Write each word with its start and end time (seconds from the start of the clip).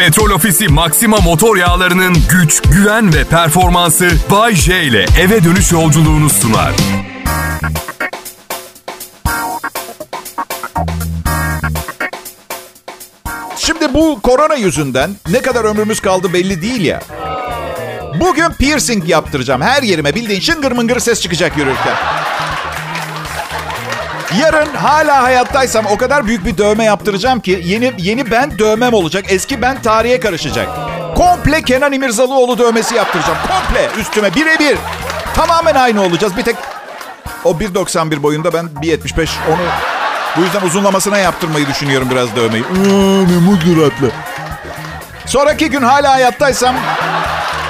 Petrol 0.00 0.30
Ofisi 0.30 0.68
Maxima 0.68 1.16
motor 1.16 1.56
yağlarının 1.56 2.16
güç, 2.30 2.62
güven 2.62 3.14
ve 3.14 3.24
performansı 3.24 4.10
Bay 4.30 4.54
J 4.54 4.82
ile 4.82 5.06
eve 5.20 5.44
dönüş 5.44 5.72
yolculuğunu 5.72 6.30
sunar. 6.30 6.72
Şimdi 13.56 13.94
bu 13.94 14.20
korona 14.22 14.54
yüzünden 14.54 15.10
ne 15.30 15.42
kadar 15.42 15.64
ömrümüz 15.64 16.00
kaldı 16.00 16.32
belli 16.32 16.62
değil 16.62 16.84
ya. 16.84 17.00
Bugün 18.20 18.50
piercing 18.50 19.08
yaptıracağım. 19.08 19.62
Her 19.62 19.82
yerime 19.82 20.14
bildiğin 20.14 20.40
şıngır 20.40 20.72
mıngır 20.72 21.00
ses 21.00 21.20
çıkacak 21.20 21.56
yürürken. 21.56 21.96
Yarın 24.38 24.74
hala 24.74 25.22
hayattaysam 25.22 25.86
o 25.86 25.96
kadar 25.96 26.26
büyük 26.26 26.44
bir 26.44 26.58
dövme 26.58 26.84
yaptıracağım 26.84 27.40
ki 27.40 27.62
yeni 27.64 27.92
yeni 27.98 28.30
ben 28.30 28.58
dövmem 28.58 28.94
olacak. 28.94 29.24
Eski 29.28 29.62
ben 29.62 29.82
tarihe 29.82 30.20
karışacak. 30.20 30.68
Komple 31.16 31.62
Kenan 31.62 31.92
İmirzalıoğlu 31.92 32.58
dövmesi 32.58 32.94
yaptıracağım. 32.94 33.38
Komple 33.48 34.00
üstüme 34.00 34.34
birebir. 34.34 34.78
Tamamen 35.34 35.74
aynı 35.74 36.02
olacağız. 36.02 36.36
Bir 36.36 36.42
tek 36.42 36.56
o 37.44 37.50
1.91 37.52 38.22
boyunda 38.22 38.52
ben 38.52 38.68
1.75 38.82 39.28
onu 39.48 39.60
bu 40.36 40.40
yüzden 40.40 40.62
uzunlamasına 40.62 41.18
yaptırmayı 41.18 41.66
düşünüyorum 41.66 42.08
biraz 42.10 42.36
dövmeyi. 42.36 42.64
Memur 43.30 43.60
duratlı. 43.60 44.10
Sonraki 45.26 45.70
gün 45.70 45.82
hala 45.82 46.12
hayattaysam 46.12 46.74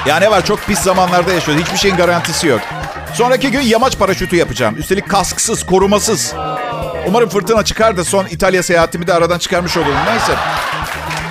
ya 0.05 0.17
ne 0.17 0.31
var 0.31 0.45
çok 0.45 0.67
pis 0.67 0.79
zamanlarda 0.79 1.33
yaşıyoruz. 1.33 1.63
Hiçbir 1.63 1.77
şeyin 1.77 1.95
garantisi 1.95 2.47
yok. 2.47 2.61
Sonraki 3.13 3.51
gün 3.51 3.61
yamaç 3.61 3.97
paraşütü 3.97 4.35
yapacağım. 4.35 4.75
Üstelik 4.77 5.09
kasksız, 5.09 5.65
korumasız. 5.65 6.33
Umarım 7.07 7.29
fırtına 7.29 7.65
çıkar 7.65 7.97
da 7.97 8.03
son 8.03 8.25
İtalya 8.25 8.63
seyahatimi 8.63 9.07
de 9.07 9.13
aradan 9.13 9.39
çıkarmış 9.39 9.77
olurum. 9.77 9.95
Neyse. 10.07 10.33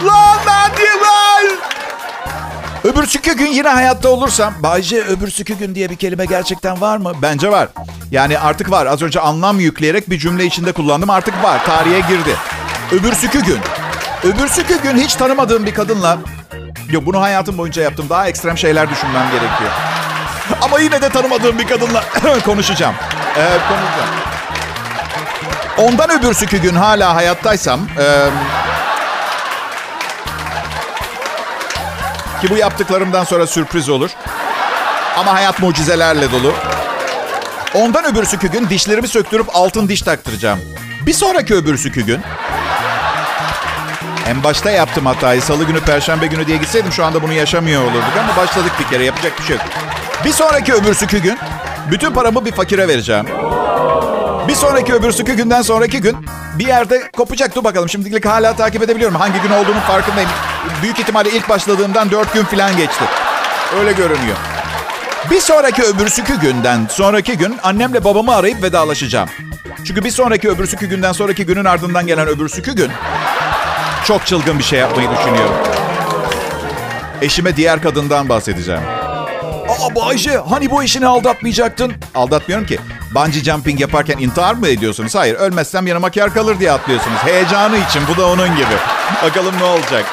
Lan 0.05 0.39
lan! 0.47 1.57
Öbürsükü 2.85 3.37
gün 3.37 3.47
yine 3.47 3.69
hayatta 3.69 4.09
olursam... 4.09 4.55
Bayce 4.59 5.03
öbürsükü 5.03 5.55
gün 5.55 5.75
diye 5.75 5.91
bir 5.91 5.97
kelime 5.97 6.25
gerçekten 6.25 6.81
var 6.81 6.97
mı? 6.97 7.13
Bence 7.23 7.51
var. 7.51 7.69
Yani 8.11 8.39
artık 8.39 8.71
var. 8.71 8.87
Az 8.87 9.03
önce 9.03 9.21
anlam 9.21 9.61
yükleyerek 9.61 10.11
bir 10.11 10.19
cümle 10.19 10.45
içinde 10.45 10.73
kullandım. 10.73 11.11
Artık 11.11 11.45
var. 11.45 11.65
Tarihe 11.65 12.01
girdi. 12.01 12.37
Öbürsükü 12.93 13.45
gün. 13.45 13.59
Öbürsükü 14.25 14.83
gün 14.83 14.97
hiç 14.97 15.15
tanımadığım 15.15 15.67
bir 15.67 15.75
kadınla... 15.75 16.19
Yok 16.91 17.07
bunu 17.07 17.21
hayatım 17.21 17.59
boyunca 17.59 17.83
yaptım. 17.83 18.07
Daha 18.11 18.29
ekstrem 18.29 18.59
şeyler 18.59 18.91
düşünmem 18.91 19.27
gerekiyor. 19.31 19.71
Ama 20.63 20.81
yine 20.81 21.03
de 21.03 21.09
tanımadığım 21.09 21.59
bir 21.59 21.67
kadınla 21.67 22.05
konuşacağım. 22.45 22.95
Ee, 23.37 23.45
konuşacağım. 23.69 24.11
Ondan 25.79 26.11
öbürsükü 26.11 26.59
gün 26.59 26.75
hala 26.75 27.15
hayattaysam... 27.15 27.81
E, 27.99 28.31
ki 32.41 32.51
bu 32.51 32.57
yaptıklarımdan 32.57 33.25
sonra 33.25 33.47
sürpriz 33.47 33.89
olur. 33.89 34.11
Ama 35.17 35.35
hayat 35.35 35.61
mucizelerle 35.61 36.33
dolu. 36.33 36.55
Ondan 37.75 38.05
öbürsükü 38.05 38.49
gün 38.49 38.69
dişlerimi 38.69 39.09
söktürüp 39.09 39.57
altın 39.57 39.89
diş 39.89 40.03
taktıracağım. 40.03 40.61
Bir 41.07 41.13
sonraki 41.13 41.55
öbürsükü 41.55 42.07
gün... 42.07 42.21
En 44.27 44.45
başta 44.45 44.71
yaptım 44.71 45.07
hatayı. 45.07 45.43
Salı 45.43 45.65
günü, 45.65 45.81
perşembe 45.81 46.27
günü 46.27 46.47
diye 46.47 46.57
gitseydim 46.57 46.93
şu 46.93 47.05
anda 47.05 47.23
bunu 47.23 47.33
yaşamıyor 47.33 47.83
olurduk. 47.83 48.13
Ama 48.19 48.37
başladık 48.37 48.73
bir 48.81 48.85
kere. 48.85 49.05
Yapacak 49.05 49.39
bir 49.39 49.45
şey 49.45 49.57
yok. 49.57 49.65
Bir 50.25 50.33
sonraki 50.33 50.75
öbürsükü 50.75 51.19
gün 51.19 51.39
bütün 51.91 52.13
paramı 52.13 52.45
bir 52.45 52.53
fakire 52.53 52.89
vereceğim. 52.89 53.27
Bir 54.49 54.55
sonraki 54.55 54.95
öbürsükü 54.95 55.35
günden 55.35 55.63
sonraki 55.63 56.01
gün 56.01 56.17
bir 56.59 56.67
yerde 56.67 57.11
kopacak. 57.17 57.55
Dur 57.55 57.65
bakalım 57.65 57.89
şimdilik 57.89 58.27
hala 58.27 58.57
takip 58.57 58.83
edebiliyorum. 58.83 59.17
Hangi 59.17 59.41
gün 59.41 59.51
olduğunun 59.51 59.81
farkındayım. 59.81 60.31
Büyük 60.83 60.99
ihtimalle 60.99 61.31
ilk 61.31 61.49
başladığımdan 61.49 62.11
dört 62.11 62.35
gün 62.35 62.45
falan 62.45 62.77
geçti. 62.77 63.05
Öyle 63.81 63.93
görünüyor. 63.93 64.37
Bir 65.31 65.41
sonraki 65.41 65.83
öbürsükü 65.83 66.41
günden 66.41 66.87
sonraki 66.89 67.39
gün 67.39 67.57
annemle 67.63 68.05
babamı 68.05 68.35
arayıp 68.35 68.63
vedalaşacağım. 68.63 69.29
Çünkü 69.85 70.05
bir 70.05 70.11
sonraki 70.11 70.51
öbürsükü 70.51 70.87
günden 70.87 71.13
sonraki 71.13 71.47
günün 71.47 71.65
ardından 71.65 72.07
gelen 72.07 72.29
öbürsükü 72.29 72.75
gün 72.77 72.91
çok 74.05 74.27
çılgın 74.27 74.59
bir 74.59 74.65
şey 74.65 74.79
yapmayı 74.79 75.09
düşünüyorum. 75.11 75.55
Eşime 77.23 77.57
diğer 77.57 77.83
kadından 77.83 78.29
bahsedeceğim. 78.29 79.00
Aa 79.81 79.95
Bayce 79.95 80.39
hani 80.51 80.71
bu 80.71 80.83
eşini 80.83 81.07
aldatmayacaktın? 81.07 81.93
Aldatmıyorum 82.15 82.67
ki. 82.67 82.79
Bungee 83.15 83.45
jumping 83.45 83.81
yaparken 83.81 84.19
intihar 84.19 84.55
mı 84.55 84.69
ediyorsunuz? 84.69 85.15
Hayır 85.15 85.35
ölmezsem 85.35 85.87
yanıma 85.87 86.11
kar 86.11 86.35
kalır 86.35 86.61
diye 86.61 86.73
atlıyorsunuz. 86.73 87.19
Heyecanı 87.25 87.77
için 87.77 88.03
bu 88.13 88.17
da 88.21 88.27
onun 88.29 88.49
gibi. 88.57 88.75
Bakalım 89.25 89.55
ne 89.59 89.65
olacak. 89.65 90.05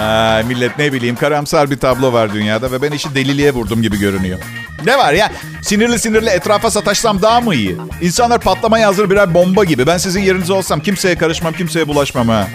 Aa, 0.00 0.42
millet 0.46 0.78
ne 0.78 0.92
bileyim 0.92 1.16
karamsar 1.16 1.70
bir 1.70 1.76
tablo 1.78 2.12
var 2.12 2.32
dünyada 2.34 2.72
ve 2.72 2.82
ben 2.82 2.92
işi 2.92 3.14
deliliğe 3.14 3.54
vurdum 3.54 3.82
gibi 3.82 3.98
görünüyor. 3.98 4.38
Ne 4.84 4.98
var 4.98 5.12
ya 5.12 5.30
sinirli 5.62 5.98
sinirli 5.98 6.28
etrafa 6.30 6.70
sataşsam 6.70 7.22
daha 7.22 7.40
mı 7.40 7.54
iyi? 7.54 7.76
İnsanlar 8.00 8.40
patlamaya 8.40 8.88
hazır 8.88 9.10
birer 9.10 9.34
bomba 9.34 9.64
gibi. 9.64 9.86
Ben 9.86 9.98
sizin 9.98 10.20
yerinizde 10.22 10.52
olsam 10.52 10.80
kimseye 10.80 11.18
karışmam, 11.18 11.52
kimseye 11.52 11.88
bulaşmam 11.88 12.28
ha. 12.28 12.46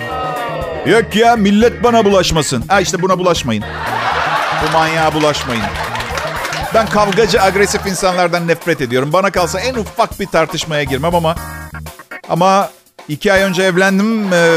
Yok 0.86 1.16
ya 1.16 1.36
millet 1.36 1.84
bana 1.84 2.06
bulaşmasın. 2.06 2.64
Ha 2.68 2.82
işte 2.82 3.02
buna 3.02 3.20
bulaşmayın. 3.20 3.64
Bu 4.68 4.72
manyağa 4.72 5.14
bulaşmayın. 5.14 5.64
Ben 6.74 6.86
kavgacı, 6.86 7.42
agresif 7.42 7.86
insanlardan 7.86 8.48
nefret 8.48 8.82
ediyorum. 8.82 9.14
Bana 9.14 9.32
kalsa 9.32 9.60
en 9.60 9.74
ufak 9.76 10.20
bir 10.20 10.26
tartışmaya 10.26 10.84
girmem 10.84 11.16
ama... 11.16 11.36
Ama 12.30 12.70
iki 13.08 13.34
ay 13.34 13.42
önce 13.42 13.64
evlendim 13.64 14.34
e, 14.34 14.56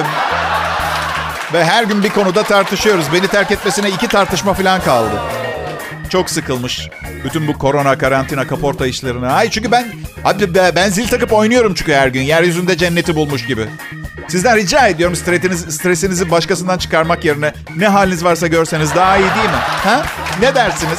ve 1.53 1.65
her 1.65 1.85
gün 1.85 2.03
bir 2.03 2.09
konuda 2.09 2.43
tartışıyoruz. 2.43 3.13
Beni 3.13 3.29
terk 3.29 3.51
etmesine 3.51 3.91
iki 3.91 4.09
tartışma 4.09 4.55
falan 4.55 4.81
kaldı. 4.81 5.21
Çok 6.11 6.31
sıkılmış. 6.31 6.89
Bütün 7.25 7.49
bu 7.49 7.59
korona, 7.59 7.99
karantina, 7.99 8.47
kaporta 8.47 8.87
işlerine. 8.87 9.27
Ay 9.27 9.51
çünkü 9.51 9.71
ben 9.71 9.93
abi 10.25 10.55
ben 10.55 10.91
zil 10.91 11.09
takıp 11.09 11.33
oynuyorum 11.33 11.75
çünkü 11.75 11.93
her 11.93 12.09
gün. 12.09 12.23
Yeryüzünde 12.23 12.77
cenneti 12.77 13.17
bulmuş 13.17 13.47
gibi. 13.47 13.69
Sizden 14.33 14.57
rica 14.57 14.87
ediyorum 14.87 15.17
stresiniz, 15.17 15.61
stresinizi 15.61 16.31
başkasından 16.31 16.79
çıkarmak 16.79 17.25
yerine 17.25 17.53
ne 17.77 17.89
haliniz 17.89 18.25
varsa 18.25 18.47
görseniz 18.47 18.95
daha 18.95 19.17
iyi 19.17 19.21
değil 19.21 19.51
mi? 19.51 19.61
Ha? 19.85 20.03
Ne 20.41 20.55
dersiniz? 20.55 20.99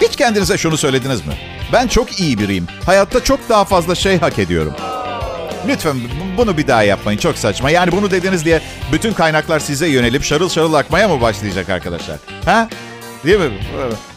Hiç 0.00 0.16
kendinize 0.16 0.58
şunu 0.58 0.76
söylediniz 0.76 1.26
mi? 1.26 1.32
Ben 1.72 1.86
çok 1.86 2.20
iyi 2.20 2.38
biriyim. 2.38 2.66
Hayatta 2.86 3.24
çok 3.24 3.48
daha 3.48 3.64
fazla 3.64 3.94
şey 3.94 4.20
hak 4.20 4.38
ediyorum. 4.38 4.74
Lütfen 5.68 5.96
bunu 6.36 6.56
bir 6.56 6.66
daha 6.66 6.82
yapmayın. 6.82 7.18
Çok 7.18 7.38
saçma. 7.38 7.70
Yani 7.70 7.92
bunu 7.92 8.10
dediniz 8.10 8.44
diye 8.44 8.60
bütün 8.92 9.12
kaynaklar 9.12 9.60
size 9.60 9.88
yönelip 9.88 10.24
şarıl 10.24 10.48
şarıl 10.48 10.74
akmaya 10.74 11.08
mı 11.08 11.20
başlayacak 11.20 11.68
arkadaşlar? 11.68 12.16
Ha? 12.44 12.68
Değil 13.24 13.38
mi? 13.38 13.50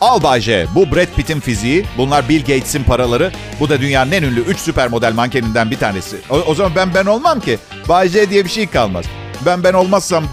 Al 0.01 0.23
Bay 0.23 0.41
Bu 0.75 0.91
Brad 0.91 1.15
Pitt'in 1.15 1.39
fiziği. 1.39 1.85
Bunlar 1.97 2.29
Bill 2.29 2.39
Gates'in 2.39 2.83
paraları. 2.83 3.31
Bu 3.59 3.69
da 3.69 3.81
dünyanın 3.81 4.11
en 4.11 4.23
ünlü 4.23 4.39
3 4.41 4.57
süper 4.57 4.87
model 4.87 5.13
mankeninden 5.13 5.71
bir 5.71 5.77
tanesi. 5.77 6.17
O, 6.29 6.35
o 6.35 6.55
zaman 6.55 6.75
ben 6.75 6.93
ben 6.93 7.05
olmam 7.05 7.39
ki. 7.39 7.59
Bay 7.89 8.13
diye 8.13 8.45
bir 8.45 8.49
şey 8.49 8.67
kalmaz. 8.67 9.05
Ben 9.45 9.63
ben 9.63 9.73
olmazsam 9.73 10.23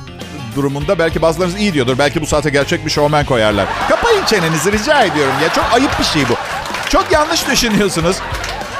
durumunda 0.56 0.98
belki 0.98 1.22
bazılarınız 1.22 1.60
iyi 1.60 1.74
diyordur. 1.74 1.98
Belki 1.98 2.20
bu 2.20 2.26
saate 2.26 2.50
gerçek 2.50 2.84
bir 2.84 2.90
showman 2.90 3.24
koyarlar. 3.24 3.66
Kapayın 3.88 4.24
çenenizi 4.24 4.72
rica 4.72 5.02
ediyorum 5.02 5.34
ya. 5.42 5.52
Çok 5.52 5.64
ayıp 5.74 5.98
bir 5.98 6.04
şey 6.04 6.22
bu. 6.28 6.34
Çok 6.88 7.12
yanlış 7.12 7.48
düşünüyorsunuz. 7.50 8.16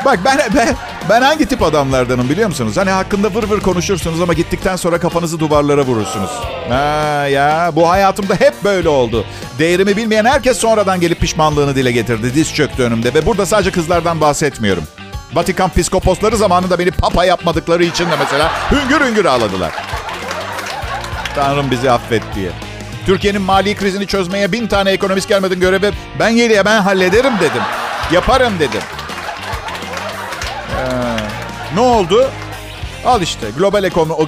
Bak 0.05 0.19
ben, 0.25 0.39
ben 0.55 0.77
ben 1.09 1.23
hangi 1.23 1.47
tip 1.47 1.63
adamlardanım 1.63 2.29
biliyor 2.31 2.49
musunuz? 2.49 2.77
Hani 2.77 2.91
hakkında 2.91 3.35
vır 3.35 3.51
vır 3.51 3.61
konuşursunuz 3.61 4.21
ama 4.21 4.33
gittikten 4.33 4.77
sonra 4.77 5.01
kafanızı 5.01 5.41
duvarlara 5.41 5.83
vurursunuz. 5.83 6.31
Ha 6.69 7.27
ya 7.31 7.71
bu 7.75 7.91
hayatımda 7.91 8.35
hep 8.35 8.65
böyle 8.65 8.89
oldu. 8.89 9.25
Değerimi 9.59 9.97
bilmeyen 9.97 10.25
herkes 10.25 10.59
sonradan 10.59 11.01
gelip 11.01 11.21
pişmanlığını 11.21 11.77
dile 11.77 11.93
getirdi. 11.93 12.35
Diz 12.35 12.55
çöktü 12.55 12.83
önümde 12.83 13.15
ve 13.15 13.27
burada 13.27 13.47
sadece 13.47 13.71
kızlardan 13.71 14.21
bahsetmiyorum. 14.21 14.85
Vatikan 15.35 15.71
piskoposları 15.71 16.37
zamanında 16.37 16.79
beni 16.79 16.91
papa 16.91 17.25
yapmadıkları 17.25 17.85
için 17.85 18.05
de 18.05 18.17
mesela 18.19 18.51
hüngür 18.71 19.07
hüngür 19.07 19.25
ağladılar. 19.25 19.73
Tanrım 21.35 21.71
bizi 21.71 21.91
affet 21.91 22.23
diye. 22.35 22.51
Türkiye'nin 23.07 23.43
mali 23.43 23.75
krizini 23.75 24.07
çözmeye 24.07 24.53
bin 24.53 24.67
tane 24.67 24.91
ekonomist 24.91 25.29
gelmedin 25.29 25.61
görevi 25.61 25.91
ben 26.19 26.37
geriye 26.37 26.65
ben 26.65 26.83
hallederim 26.83 27.33
dedim. 27.41 27.63
Yaparım 28.13 28.59
dedim. 28.59 28.81
Ne 31.75 31.81
oldu? 31.81 32.31
Al 33.05 33.23
işte 33.23 33.47
global 33.59 33.85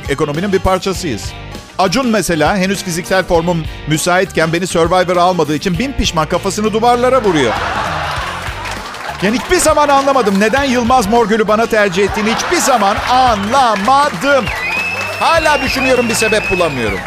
ekonominin 0.08 0.52
bir 0.52 0.58
parçasıyız. 0.58 1.32
Acun 1.78 2.06
mesela 2.06 2.56
henüz 2.56 2.84
fiziksel 2.84 3.24
formum 3.24 3.64
müsaitken 3.86 4.52
beni 4.52 4.66
Survivor 4.66 5.16
almadığı 5.16 5.54
için 5.54 5.78
bin 5.78 5.92
pişman 5.92 6.28
kafasını 6.28 6.72
duvarlara 6.72 7.22
vuruyor. 7.22 7.52
Yani 9.22 9.38
hiçbir 9.38 9.56
zaman 9.56 9.88
anlamadım 9.88 10.40
neden 10.40 10.64
Yılmaz 10.64 11.06
Morgül'ü 11.06 11.48
bana 11.48 11.66
tercih 11.66 12.04
ettiğini 12.04 12.34
hiçbir 12.34 12.56
zaman 12.56 12.96
anlamadım. 13.10 14.44
Hala 15.20 15.62
düşünüyorum 15.62 16.08
bir 16.08 16.14
sebep 16.14 16.50
bulamıyorum. 16.50 16.98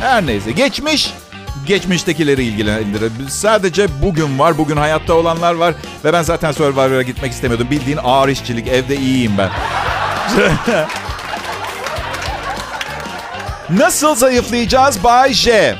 Her 0.00 0.26
neyse 0.26 0.50
geçmiş 0.50 1.14
geçmiştekileri 1.66 2.44
ilgilendirir. 2.44 3.12
Sadece 3.28 4.02
bugün 4.02 4.38
var, 4.38 4.58
bugün 4.58 4.76
hayatta 4.76 5.14
olanlar 5.14 5.54
var 5.54 5.74
ve 6.04 6.12
ben 6.12 6.22
zaten 6.22 6.52
Survivor'a 6.52 7.02
gitmek 7.02 7.32
istemiyordum. 7.32 7.70
Bildiğin 7.70 7.98
ağır 8.04 8.28
işçilik, 8.28 8.68
evde 8.68 8.96
iyiyim 8.96 9.32
ben. 9.38 9.50
Nasıl 13.78 14.14
zayıflayacağız 14.14 15.04
Bay 15.04 15.32
J? 15.32 15.74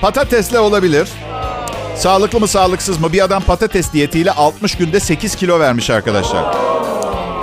Patatesle 0.00 0.58
olabilir. 0.58 1.08
Sağlıklı 1.96 2.40
mı 2.40 2.48
sağlıksız 2.48 3.00
mı? 3.00 3.12
Bir 3.12 3.24
adam 3.24 3.42
patates 3.42 3.92
diyetiyle 3.92 4.32
60 4.32 4.74
günde 4.76 5.00
8 5.00 5.36
kilo 5.36 5.60
vermiş 5.60 5.90
arkadaşlar. 5.90 6.56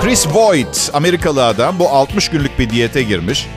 Chris 0.02 0.28
Voigt, 0.34 0.90
Amerikalı 0.94 1.46
adam 1.46 1.80
bu 1.80 1.90
60 1.90 2.30
günlük 2.30 2.60
bir 2.60 2.70
diyete 2.70 3.04
girmiş. 3.04 3.48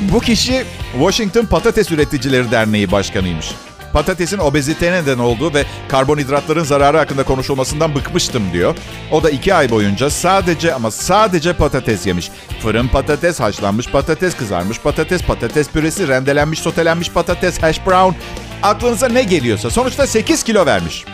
Bu 0.00 0.20
kişi 0.20 0.64
Washington 0.92 1.46
Patates 1.46 1.90
Üreticileri 1.90 2.50
Derneği 2.50 2.92
Başkanıymış. 2.92 3.50
Patatesin 3.92 4.38
obezite 4.38 4.92
neden 4.92 5.18
olduğu 5.18 5.54
ve 5.54 5.64
karbonhidratların 5.88 6.64
zararı 6.64 6.96
hakkında 6.96 7.22
konuşulmasından 7.22 7.94
bıkmıştım 7.94 8.42
diyor. 8.52 8.76
O 9.12 9.22
da 9.22 9.30
iki 9.30 9.54
ay 9.54 9.70
boyunca 9.70 10.10
sadece 10.10 10.74
ama 10.74 10.90
sadece 10.90 11.52
patates 11.52 12.06
yemiş. 12.06 12.30
Fırın 12.62 12.88
patates, 12.88 13.40
haşlanmış 13.40 13.86
patates, 13.90 14.36
kızarmış 14.36 14.80
patates, 14.80 15.22
patates 15.22 15.70
püresi, 15.70 16.08
rendelenmiş, 16.08 16.58
sotelenmiş 16.58 17.10
patates, 17.10 17.62
hash 17.62 17.86
brown. 17.86 18.14
Aklınıza 18.62 19.08
ne 19.08 19.22
geliyorsa. 19.22 19.70
Sonuçta 19.70 20.06
8 20.06 20.42
kilo 20.42 20.66
vermiş. 20.66 21.04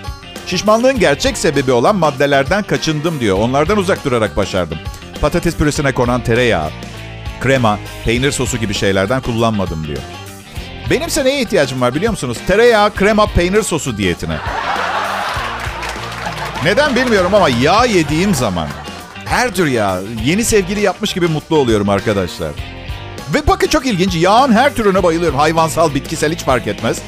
Şişmanlığın 0.47 0.99
gerçek 0.99 1.39
sebebi 1.39 1.73
olan 1.73 1.97
maddelerden 1.97 2.63
kaçındım 2.63 3.21
diyor. 3.21 3.39
Onlardan 3.39 3.79
uzak 3.79 4.05
durarak 4.05 4.37
başardım. 4.37 4.79
Patates 5.21 5.57
püresine 5.57 5.93
konan 5.93 6.25
tereyağı, 6.25 6.71
krema, 7.43 7.79
peynir 8.05 8.33
sosu 8.33 8.57
gibi 8.57 8.75
şeylerden 8.75 9.21
kullanmadım 9.21 9.87
diyor. 9.87 9.99
Benimse 10.91 11.25
neye 11.25 11.43
ihtiyacım 11.43 11.81
var 11.81 11.95
biliyor 11.95 12.11
musunuz? 12.11 12.39
Tereyağı, 12.47 12.95
krema, 12.95 13.27
peynir 13.27 13.63
sosu 13.63 13.97
diyetine. 13.97 14.39
Neden 16.65 16.97
bilmiyorum 16.97 17.35
ama 17.35 17.49
yağ 17.49 17.85
yediğim 17.85 18.35
zaman 18.35 18.69
her 19.25 19.55
tür 19.55 19.67
yağ 19.67 20.01
yeni 20.25 20.45
sevgili 20.45 20.81
yapmış 20.81 21.13
gibi 21.13 21.29
mutlu 21.29 21.57
oluyorum 21.57 21.89
arkadaşlar. 21.89 22.51
Ve 23.35 23.47
bakın 23.47 23.69
çok 23.69 23.87
ilginç 23.87 24.15
yağın 24.15 24.53
her 24.53 24.75
türüne 24.75 25.03
bayılıyorum. 25.03 25.39
Hayvansal, 25.39 25.95
bitkisel 25.95 26.33
hiç 26.33 26.41
fark 26.41 26.67
etmez. 26.67 26.99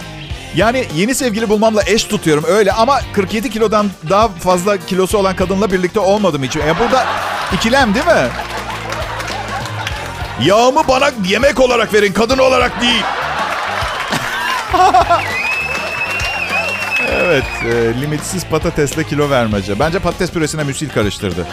Yani 0.56 0.84
yeni 0.96 1.14
sevgili 1.14 1.48
bulmamla 1.48 1.82
eş 1.86 2.04
tutuyorum 2.04 2.44
öyle 2.48 2.72
ama 2.72 3.00
47 3.12 3.50
kilodan 3.50 3.90
daha 4.10 4.28
fazla 4.28 4.76
kilosu 4.76 5.18
olan 5.18 5.36
kadınla 5.36 5.72
birlikte 5.72 6.00
olmadım 6.00 6.42
hiç. 6.42 6.56
E 6.56 6.74
burada 6.80 7.06
ikilem 7.52 7.94
değil 7.94 8.06
mi? 8.06 8.28
Yağımı 10.42 10.88
bana 10.88 11.10
yemek 11.28 11.60
olarak 11.60 11.94
verin, 11.94 12.12
kadın 12.12 12.38
olarak 12.38 12.80
değil. 12.80 13.04
evet, 17.08 17.44
e, 17.64 18.00
limitsiz 18.00 18.46
patatesle 18.46 19.04
kilo 19.04 19.30
vermece. 19.30 19.78
Bence 19.78 19.98
patates 19.98 20.30
püresine 20.30 20.64
müsil 20.64 20.88
karıştırdı. 20.88 21.46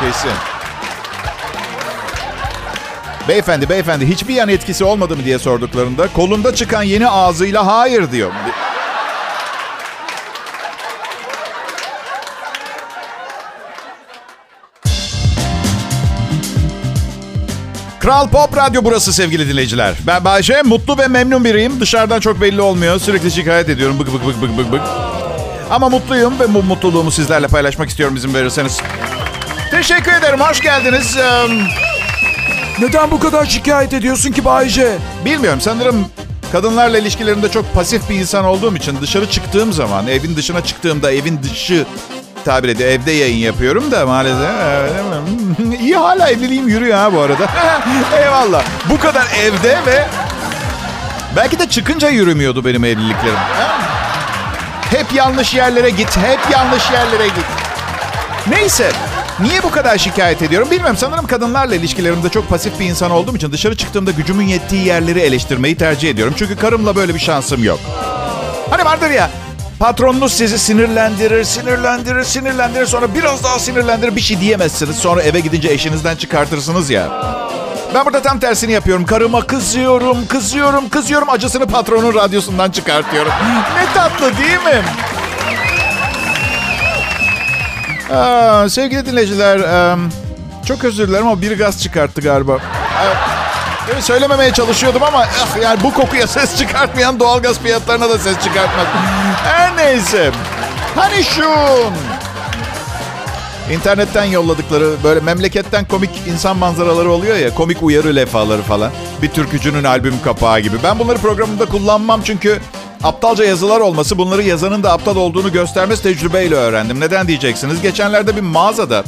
Kesin. 0.00 0.30
Beyefendi, 3.28 3.68
beyefendi 3.68 4.08
hiçbir 4.08 4.34
yan 4.34 4.48
etkisi 4.48 4.84
olmadı 4.84 5.16
mı 5.16 5.24
diye 5.24 5.38
sorduklarında 5.38 6.08
kolunda 6.12 6.54
çıkan 6.54 6.82
yeni 6.82 7.08
ağzıyla 7.08 7.66
hayır 7.66 8.12
diyor. 8.12 8.32
Kral 18.06 18.28
Pop 18.28 18.56
Radyo 18.56 18.84
burası 18.84 19.12
sevgili 19.12 19.48
dinleyiciler. 19.48 19.94
Ben 20.06 20.24
Bayşe, 20.24 20.62
mutlu 20.62 20.98
ve 20.98 21.08
memnun 21.08 21.44
biriyim. 21.44 21.80
Dışarıdan 21.80 22.20
çok 22.20 22.40
belli 22.40 22.60
olmuyor. 22.60 22.98
Sürekli 22.98 23.30
şikayet 23.30 23.68
ediyorum. 23.68 23.98
Bık 23.98 24.14
bık 24.14 24.26
bık 24.26 24.42
bık 24.42 24.58
bık 24.58 24.72
bık. 24.72 24.80
Ama 25.70 25.88
mutluyum 25.88 26.40
ve 26.40 26.54
bu 26.54 26.62
mutluluğumu 26.62 27.10
sizlerle 27.10 27.48
paylaşmak 27.48 27.88
istiyorum 27.88 28.16
izin 28.16 28.34
verirseniz. 28.34 28.80
Teşekkür 29.70 30.12
ederim, 30.12 30.40
hoş 30.40 30.60
geldiniz. 30.60 31.16
Neden 32.78 33.10
bu 33.10 33.20
kadar 33.20 33.46
şikayet 33.46 33.92
ediyorsun 33.92 34.32
ki 34.32 34.44
Bayce? 34.44 34.98
Bilmiyorum 35.24 35.60
sanırım 35.60 36.06
kadınlarla 36.52 36.98
ilişkilerimde 36.98 37.48
çok 37.48 37.74
pasif 37.74 38.10
bir 38.10 38.14
insan 38.14 38.44
olduğum 38.44 38.76
için 38.76 38.98
dışarı 39.00 39.30
çıktığım 39.30 39.72
zaman, 39.72 40.06
evin 40.06 40.36
dışına 40.36 40.64
çıktığımda 40.64 41.12
evin 41.12 41.42
dışı 41.42 41.86
tabir 42.46 42.68
ediyor. 42.68 42.90
Evde 42.90 43.12
yayın 43.12 43.36
yapıyorum 43.36 43.90
da 43.90 44.06
maalesef. 44.06 44.50
İyi 45.80 45.96
hala 45.96 46.30
evliliğim 46.30 46.68
yürüyor 46.68 46.98
ha 46.98 47.12
bu 47.12 47.20
arada. 47.20 47.48
Eyvallah. 48.22 48.62
Bu 48.90 48.98
kadar 48.98 49.26
evde 49.42 49.78
ve 49.86 50.06
belki 51.36 51.58
de 51.58 51.68
çıkınca 51.68 52.08
yürümüyordu 52.08 52.64
benim 52.64 52.84
evliliklerim. 52.84 53.38
Hep 54.90 55.12
yanlış 55.14 55.54
yerlere 55.54 55.90
git, 55.90 56.16
hep 56.16 56.40
yanlış 56.52 56.90
yerlere 56.90 57.26
git. 57.26 57.46
Neyse. 58.50 58.92
Niye 59.40 59.62
bu 59.62 59.70
kadar 59.70 59.98
şikayet 59.98 60.42
ediyorum 60.42 60.70
bilmiyorum. 60.70 60.96
Sanırım 61.00 61.26
kadınlarla 61.26 61.74
ilişkilerimde 61.74 62.28
çok 62.28 62.48
pasif 62.48 62.80
bir 62.80 62.84
insan 62.86 63.10
olduğum 63.10 63.36
için 63.36 63.52
dışarı 63.52 63.76
çıktığımda 63.76 64.10
gücümün 64.10 64.46
yettiği 64.46 64.86
yerleri 64.86 65.20
eleştirmeyi 65.20 65.76
tercih 65.76 66.10
ediyorum. 66.10 66.34
Çünkü 66.38 66.56
karımla 66.56 66.96
böyle 66.96 67.14
bir 67.14 67.18
şansım 67.18 67.64
yok. 67.64 67.80
Hani 68.70 68.84
vardır 68.84 69.10
ya 69.10 69.30
patronunuz 69.78 70.32
sizi 70.32 70.58
sinirlendirir, 70.58 71.44
sinirlendirir, 71.44 72.24
sinirlendirir. 72.24 72.86
Sonra 72.86 73.14
biraz 73.14 73.44
daha 73.44 73.58
sinirlendirir 73.58 74.16
bir 74.16 74.20
şey 74.20 74.40
diyemezsiniz. 74.40 74.96
Sonra 74.96 75.22
eve 75.22 75.40
gidince 75.40 75.68
eşinizden 75.68 76.16
çıkartırsınız 76.16 76.90
ya. 76.90 77.08
Ben 77.94 78.04
burada 78.06 78.22
tam 78.22 78.38
tersini 78.38 78.72
yapıyorum. 78.72 79.06
Karıma 79.06 79.46
kızıyorum, 79.46 80.26
kızıyorum, 80.26 80.88
kızıyorum. 80.88 81.30
Acısını 81.30 81.66
patronun 81.66 82.14
radyosundan 82.14 82.70
çıkartıyorum. 82.70 83.32
Ne 83.76 83.92
tatlı 83.94 84.38
değil 84.38 84.58
mi? 84.58 84.82
Aa, 88.16 88.68
sevgili 88.68 89.06
dinleyiciler, 89.06 89.60
çok 90.66 90.84
özür 90.84 91.08
dilerim 91.08 91.26
ama 91.26 91.42
biri 91.42 91.54
gaz 91.56 91.82
çıkarttı 91.82 92.20
galiba. 92.20 92.58
Evet, 93.92 94.04
söylememeye 94.04 94.52
çalışıyordum 94.52 95.02
ama 95.02 95.18
ah, 95.18 95.62
yani 95.62 95.82
bu 95.82 95.94
kokuya 95.94 96.26
ses 96.26 96.58
çıkartmayan 96.58 97.20
doğalgaz 97.20 97.58
fiyatlarına 97.58 98.10
da 98.10 98.18
ses 98.18 98.38
çıkartmaz. 98.44 98.86
Neyse. 99.86 100.30
Hani 100.96 101.24
şu 101.24 101.44
İnternetten 103.72 104.24
yolladıkları 104.24 104.94
böyle 105.04 105.20
memleketten 105.20 105.84
komik 105.84 106.10
insan 106.26 106.56
manzaraları 106.56 107.10
oluyor 107.10 107.36
ya. 107.36 107.54
Komik 107.54 107.82
uyarı 107.82 108.16
lefaları 108.16 108.62
falan. 108.62 108.90
Bir 109.22 109.28
türkücünün 109.28 109.84
albüm 109.84 110.22
kapağı 110.24 110.60
gibi. 110.60 110.76
Ben 110.84 110.98
bunları 110.98 111.18
programımda 111.18 111.64
kullanmam 111.64 112.20
çünkü 112.24 112.58
aptalca 113.04 113.44
yazılar 113.44 113.80
olması 113.80 114.18
bunları 114.18 114.42
yazanın 114.42 114.82
da 114.82 114.92
aptal 114.92 115.16
olduğunu 115.16 115.52
göstermesi 115.52 116.02
tecrübeyle 116.02 116.54
öğrendim. 116.54 117.00
Neden 117.00 117.28
diyeceksiniz? 117.28 117.82
Geçenlerde 117.82 118.36
bir 118.36 118.40
mağazada 118.40 119.04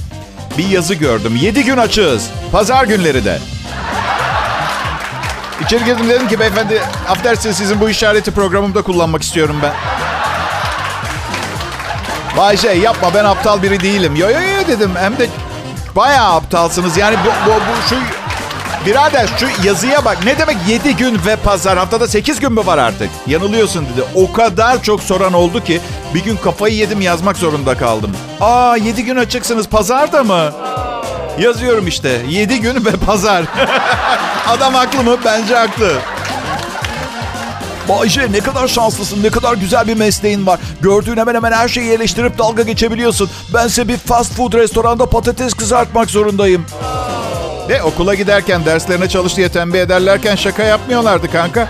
bir 0.58 0.68
yazı 0.68 0.94
gördüm. 0.94 1.36
7 1.36 1.64
gün 1.64 1.76
açığız. 1.76 2.30
Pazar 2.52 2.84
günleri 2.84 3.24
de. 3.24 3.38
İçeri 5.64 5.84
girdim 5.84 6.08
dedim 6.08 6.28
ki 6.28 6.40
beyefendi 6.40 6.82
affedersiniz 7.08 7.56
sizin 7.56 7.80
bu 7.80 7.90
işareti 7.90 8.30
programımda 8.30 8.82
kullanmak 8.82 9.22
istiyorum 9.22 9.56
ben. 9.62 9.97
Bayce 12.38 12.68
yapma 12.68 13.14
ben 13.14 13.24
aptal 13.24 13.62
biri 13.62 13.80
değilim. 13.80 14.16
Yo 14.16 14.30
yo 14.30 14.40
yo 14.40 14.68
dedim. 14.68 14.90
Hem 14.94 15.18
de 15.18 15.28
bayağı 15.96 16.34
aptalsınız. 16.34 16.96
Yani 16.96 17.16
bu, 17.24 17.50
bu, 17.50 17.54
bu 17.54 17.88
şu 17.88 17.96
birader 18.86 19.28
şu 19.38 19.66
yazıya 19.66 20.04
bak. 20.04 20.18
Ne 20.24 20.38
demek 20.38 20.56
7 20.68 20.96
gün 20.96 21.20
ve 21.26 21.36
pazar? 21.36 21.78
Haftada 21.78 22.08
8 22.08 22.40
gün 22.40 22.52
mü 22.52 22.66
var 22.66 22.78
artık? 22.78 23.10
Yanılıyorsun 23.26 23.84
dedi. 23.84 24.04
O 24.14 24.32
kadar 24.32 24.82
çok 24.82 25.02
soran 25.02 25.32
oldu 25.32 25.64
ki 25.64 25.80
bir 26.14 26.24
gün 26.24 26.36
kafayı 26.36 26.74
yedim 26.74 27.00
yazmak 27.00 27.36
zorunda 27.36 27.76
kaldım. 27.76 28.10
Aa 28.40 28.76
7 28.76 29.04
gün 29.04 29.16
açıksınız. 29.16 29.68
Pazar 29.68 30.12
da 30.12 30.24
mı? 30.24 30.52
Yazıyorum 31.38 31.86
işte. 31.86 32.20
7 32.28 32.60
gün 32.60 32.84
ve 32.84 32.90
pazar. 33.06 33.44
Adam 34.48 34.74
haklı 34.74 35.02
mı? 35.02 35.16
Bence 35.24 35.54
haklı. 35.56 35.92
Bayce 37.88 38.32
ne 38.32 38.40
kadar 38.40 38.68
şanslısın, 38.68 39.22
ne 39.22 39.30
kadar 39.30 39.54
güzel 39.54 39.88
bir 39.88 39.96
mesleğin 39.96 40.46
var. 40.46 40.60
Gördüğün 40.82 41.16
hemen 41.16 41.34
hemen 41.34 41.52
her 41.52 41.68
şeyi 41.68 41.90
eleştirip 41.90 42.38
dalga 42.38 42.62
geçebiliyorsun. 42.62 43.30
Bense 43.54 43.88
bir 43.88 43.96
fast 43.96 44.34
food 44.34 44.52
restoranda 44.54 45.06
patates 45.06 45.54
kızartmak 45.54 46.10
zorundayım. 46.10 46.66
De 47.68 47.82
okula 47.82 48.14
giderken 48.14 48.64
derslerine 48.64 49.08
çalış 49.08 49.36
diye 49.36 49.48
tembih 49.48 49.80
ederlerken 49.80 50.36
şaka 50.36 50.62
yapmıyorlardı 50.62 51.32
kanka. 51.32 51.68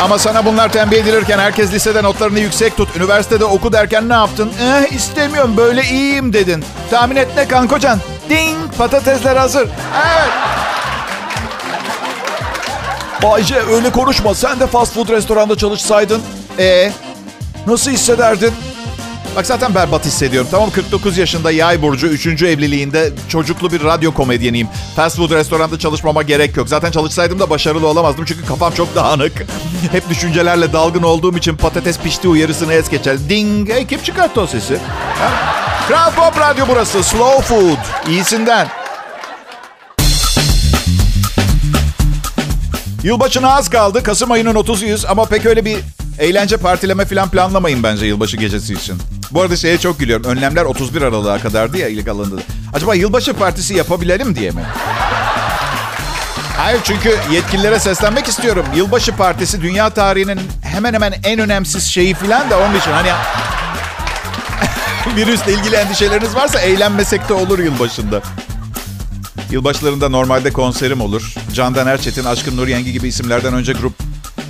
Ama 0.00 0.18
sana 0.18 0.44
bunlar 0.44 0.72
tembih 0.72 0.96
edilirken 0.96 1.38
herkes 1.38 1.72
lisede 1.72 2.02
notlarını 2.02 2.40
yüksek 2.40 2.76
tut. 2.76 2.96
Üniversitede 2.96 3.44
oku 3.44 3.72
derken 3.72 4.08
ne 4.08 4.12
yaptın? 4.12 4.52
Eh 4.62 4.92
istemiyorum 4.92 5.54
böyle 5.56 5.84
iyiyim 5.84 6.32
dedin. 6.32 6.64
Tahmin 6.90 7.16
et 7.16 7.28
ne 7.36 7.48
kankocan? 7.48 7.98
Ding 8.30 8.56
patatesler 8.78 9.36
hazır. 9.36 9.68
Evet. 10.06 10.53
Bayce 13.24 13.56
öyle 13.56 13.90
konuşma. 13.90 14.34
Sen 14.34 14.60
de 14.60 14.66
fast 14.66 14.94
food 14.94 15.08
restoranda 15.08 15.56
çalışsaydın. 15.56 16.22
E 16.58 16.92
nasıl 17.66 17.90
hissederdin? 17.90 18.52
Bak 19.36 19.46
zaten 19.46 19.74
berbat 19.74 20.04
hissediyorum. 20.04 20.48
Tamam 20.50 20.70
49 20.70 21.18
yaşında 21.18 21.50
yay 21.50 21.82
burcu 21.82 22.06
3. 22.06 22.26
evliliğinde 22.26 23.12
çocuklu 23.28 23.72
bir 23.72 23.84
radyo 23.84 24.14
komedyeniyim. 24.14 24.68
Fast 24.96 25.16
food 25.16 25.30
restoranda 25.30 25.78
çalışmama 25.78 26.22
gerek 26.22 26.56
yok. 26.56 26.68
Zaten 26.68 26.90
çalışsaydım 26.90 27.40
da 27.40 27.50
başarılı 27.50 27.86
olamazdım 27.86 28.24
çünkü 28.24 28.46
kafam 28.46 28.72
çok 28.72 28.94
dağınık. 28.94 29.32
Hep 29.92 30.08
düşüncelerle 30.10 30.72
dalgın 30.72 31.02
olduğum 31.02 31.38
için 31.38 31.56
patates 31.56 31.98
pişti 31.98 32.28
uyarısını 32.28 32.72
es 32.72 32.88
geçer. 32.88 33.16
Ding! 33.28 33.70
Hey, 33.70 33.86
kim 33.86 34.02
çıkarttı 34.02 34.40
o 34.40 34.46
sesi? 34.46 34.78
Kral 35.88 36.10
Pop 36.10 36.40
Radyo 36.40 36.64
burası. 36.68 37.02
Slow 37.02 37.42
Food. 37.42 38.08
İyisinden. 38.08 38.83
Yılbaşına 43.04 43.56
az 43.56 43.70
kaldı. 43.70 44.02
Kasım 44.02 44.30
ayının 44.30 44.54
30'uyuz 44.54 45.06
ama 45.08 45.24
pek 45.24 45.46
öyle 45.46 45.64
bir 45.64 45.78
eğlence 46.18 46.56
partileme 46.56 47.04
falan 47.04 47.28
planlamayın 47.28 47.82
bence 47.82 48.06
yılbaşı 48.06 48.36
gecesi 48.36 48.74
için. 48.74 48.98
Bu 49.30 49.42
arada 49.42 49.56
şeye 49.56 49.78
çok 49.78 49.98
gülüyorum. 49.98 50.24
Önlemler 50.24 50.64
31 50.64 51.02
Aralık'a 51.02 51.38
kadardı 51.38 51.78
ya 51.78 51.88
ilk 51.88 52.08
alındı. 52.08 52.42
Acaba 52.74 52.94
yılbaşı 52.94 53.34
partisi 53.34 53.74
yapabilelim 53.74 54.36
diye 54.36 54.50
mi? 54.50 54.62
Hayır 56.56 56.80
çünkü 56.84 57.16
yetkililere 57.32 57.78
seslenmek 57.78 58.28
istiyorum. 58.28 58.66
Yılbaşı 58.76 59.16
partisi 59.16 59.62
dünya 59.62 59.90
tarihinin 59.90 60.40
hemen 60.62 60.94
hemen 60.94 61.14
en 61.24 61.38
önemsiz 61.38 61.84
şeyi 61.84 62.14
falan 62.14 62.50
da 62.50 62.58
onun 62.58 62.78
için 62.78 62.90
hani 62.90 63.10
virüsle 65.16 65.52
ilgili 65.52 65.76
endişeleriniz 65.76 66.34
varsa 66.34 66.60
eğlenmesek 66.60 67.28
de 67.28 67.32
olur 67.32 67.58
yılbaşında. 67.58 68.22
Yılbaşlarında 69.50 70.08
normalde 70.08 70.52
konserim 70.52 71.00
olur. 71.00 71.34
Candan 71.52 71.86
Erçetin, 71.86 72.24
Aşkın 72.24 72.56
Nur 72.56 72.68
Yengi 72.68 72.92
gibi 72.92 73.08
isimlerden 73.08 73.54
önce 73.54 73.72
grup, 73.72 73.92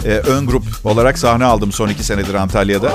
e, 0.05 0.09
ön 0.09 0.47
grup 0.47 0.65
olarak 0.85 1.19
sahne 1.19 1.45
aldım 1.45 1.73
son 1.73 1.89
iki 1.89 2.05
senedir 2.05 2.35
Antalya'da. 2.35 2.91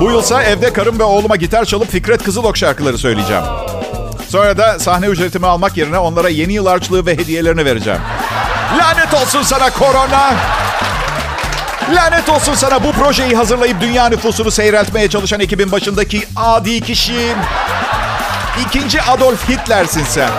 Bu 0.00 0.10
yılsa 0.10 0.42
evde 0.42 0.72
karım 0.72 0.98
ve 0.98 1.02
oğluma 1.02 1.36
gitar 1.36 1.64
çalıp 1.64 1.90
Fikret 1.90 2.22
Kızılok 2.22 2.56
şarkıları 2.56 2.98
söyleyeceğim. 2.98 3.42
Sonra 4.28 4.58
da 4.58 4.78
sahne 4.78 5.06
ücretimi 5.06 5.46
almak 5.46 5.76
yerine 5.76 5.98
onlara 5.98 6.28
yeni 6.28 6.52
yıl 6.52 6.66
harçlığı 6.66 7.06
ve 7.06 7.12
hediyelerini 7.12 7.64
vereceğim. 7.64 8.00
Lanet 8.78 9.14
olsun 9.14 9.42
sana 9.42 9.70
korona! 9.70 10.34
Lanet 11.94 12.28
olsun 12.28 12.54
sana 12.54 12.84
bu 12.84 12.92
projeyi 12.92 13.36
hazırlayıp 13.36 13.80
dünya 13.80 14.08
nüfusunu 14.08 14.50
seyreltmeye 14.50 15.08
çalışan 15.08 15.40
ekibin 15.40 15.72
başındaki 15.72 16.26
adi 16.36 16.80
kişi. 16.80 17.34
İkinci 18.66 19.02
Adolf 19.02 19.48
Hitler'sin 19.48 20.04
sen. 20.04 20.30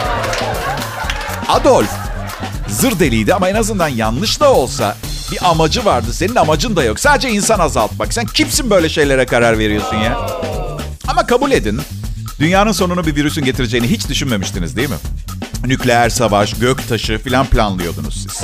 Adolf 1.50 1.90
zır 2.68 3.00
deliydi 3.00 3.34
ama 3.34 3.50
en 3.50 3.56
azından 3.56 3.88
yanlış 3.88 4.40
da 4.40 4.54
olsa 4.54 4.96
bir 5.32 5.50
amacı 5.50 5.86
vardı. 5.86 6.14
Senin 6.14 6.36
amacın 6.36 6.76
da 6.76 6.84
yok. 6.84 7.00
Sadece 7.00 7.30
insan 7.30 7.60
azaltmak. 7.60 8.14
Sen 8.14 8.26
kimsin 8.26 8.70
böyle 8.70 8.90
şeylere 8.90 9.26
karar 9.26 9.60
veriyorsun 9.60 9.96
ya? 9.96 10.18
Ama 11.08 11.26
kabul 11.28 11.52
edin. 11.52 11.82
Dünyanın 12.40 12.72
sonunu 12.72 13.06
bir 13.06 13.16
virüsün 13.16 13.46
getireceğini 13.46 13.88
hiç 13.88 14.10
düşünmemiştiniz 14.10 14.76
değil 14.76 14.90
mi? 14.90 14.96
Nükleer 15.66 16.10
savaş, 16.10 16.54
gök 16.54 16.90
taşı 16.90 17.18
filan 17.18 17.46
planlıyordunuz 17.46 18.16
siz. 18.28 18.44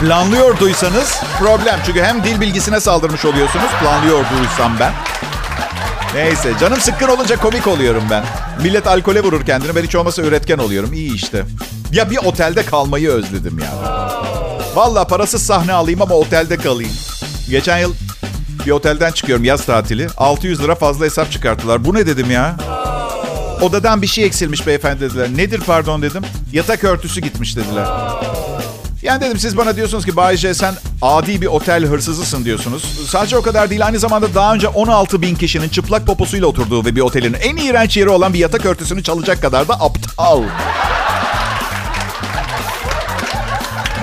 Planlıyorduysanız 0.00 1.20
problem. 1.38 1.80
Çünkü 1.86 2.02
hem 2.02 2.24
dil 2.24 2.40
bilgisine 2.40 2.80
saldırmış 2.80 3.24
oluyorsunuz. 3.24 3.70
Planlıyorduysam 3.80 4.72
ben. 4.80 4.92
Neyse 6.14 6.52
canım 6.60 6.80
sıkkın 6.80 7.08
olunca 7.08 7.36
komik 7.36 7.66
oluyorum 7.66 8.02
ben. 8.10 8.24
Millet 8.62 8.86
alkole 8.86 9.22
vurur 9.22 9.46
kendini. 9.46 9.74
Ben 9.76 9.82
hiç 9.82 9.94
olmasa 9.94 10.22
üretken 10.22 10.58
oluyorum. 10.58 10.92
İyi 10.92 11.14
işte. 11.14 11.44
Ya 11.92 12.10
bir 12.10 12.16
otelde 12.16 12.62
kalmayı 12.64 13.08
özledim 13.08 13.58
yani. 13.58 14.10
Valla 14.74 15.06
parasız 15.06 15.42
sahne 15.42 15.72
alayım 15.72 16.02
ama 16.02 16.14
otelde 16.14 16.56
kalayım. 16.56 16.92
Geçen 17.50 17.78
yıl 17.78 17.94
bir 18.66 18.70
otelden 18.70 19.10
çıkıyorum 19.12 19.44
yaz 19.44 19.66
tatili. 19.66 20.06
600 20.16 20.62
lira 20.62 20.74
fazla 20.74 21.04
hesap 21.04 21.32
çıkarttılar. 21.32 21.84
Bu 21.84 21.94
ne 21.94 22.06
dedim 22.06 22.30
ya? 22.30 22.56
Odadan 23.60 24.02
bir 24.02 24.06
şey 24.06 24.24
eksilmiş 24.24 24.66
beyefendi 24.66 25.00
dediler. 25.00 25.28
Nedir 25.36 25.60
pardon 25.66 26.02
dedim. 26.02 26.22
Yatak 26.52 26.84
örtüsü 26.84 27.20
gitmiş 27.20 27.56
dediler. 27.56 27.86
Yani 29.02 29.20
dedim 29.20 29.38
siz 29.38 29.56
bana 29.56 29.76
diyorsunuz 29.76 30.04
ki 30.04 30.16
Bayce 30.16 30.54
sen 30.54 30.74
adi 31.02 31.40
bir 31.40 31.46
otel 31.46 31.84
hırsızısın 31.84 32.44
diyorsunuz. 32.44 32.82
Sadece 33.08 33.36
o 33.36 33.42
kadar 33.42 33.70
değil 33.70 33.86
aynı 33.86 33.98
zamanda 33.98 34.34
daha 34.34 34.54
önce 34.54 34.68
16 34.68 35.22
bin 35.22 35.34
kişinin 35.34 35.68
çıplak 35.68 36.06
poposuyla 36.06 36.46
oturduğu 36.46 36.84
ve 36.84 36.96
bir 36.96 37.00
otelin 37.00 37.36
en 37.40 37.56
iğrenç 37.56 37.96
yeri 37.96 38.08
olan 38.08 38.34
bir 38.34 38.38
yatak 38.38 38.66
örtüsünü 38.66 39.02
çalacak 39.02 39.42
kadar 39.42 39.68
da 39.68 39.74
aptal. 39.74 40.42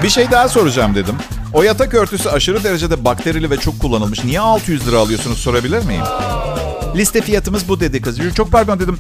Bir 0.04 0.10
şey 0.10 0.32
daha 0.32 0.50
soracağım 0.50 0.96
dedim. 0.96 1.16
O 1.54 1.64
yatak 1.64 1.94
örtüsü 1.94 2.30
aşırı 2.30 2.64
derecede 2.64 3.06
bakterili 3.06 3.50
ve 3.52 3.58
çok 3.58 3.80
kullanılmış. 3.80 4.24
Niye 4.24 4.40
600 4.40 4.88
lira 4.88 4.98
alıyorsunuz 4.98 5.38
sorabilir 5.38 5.86
miyim? 5.86 6.04
Liste 6.96 7.22
fiyatımız 7.22 7.70
bu 7.70 7.80
dedi 7.80 8.02
kız. 8.02 8.20
Çok 8.36 8.52
pardon 8.52 8.80
dedim. 8.80 9.00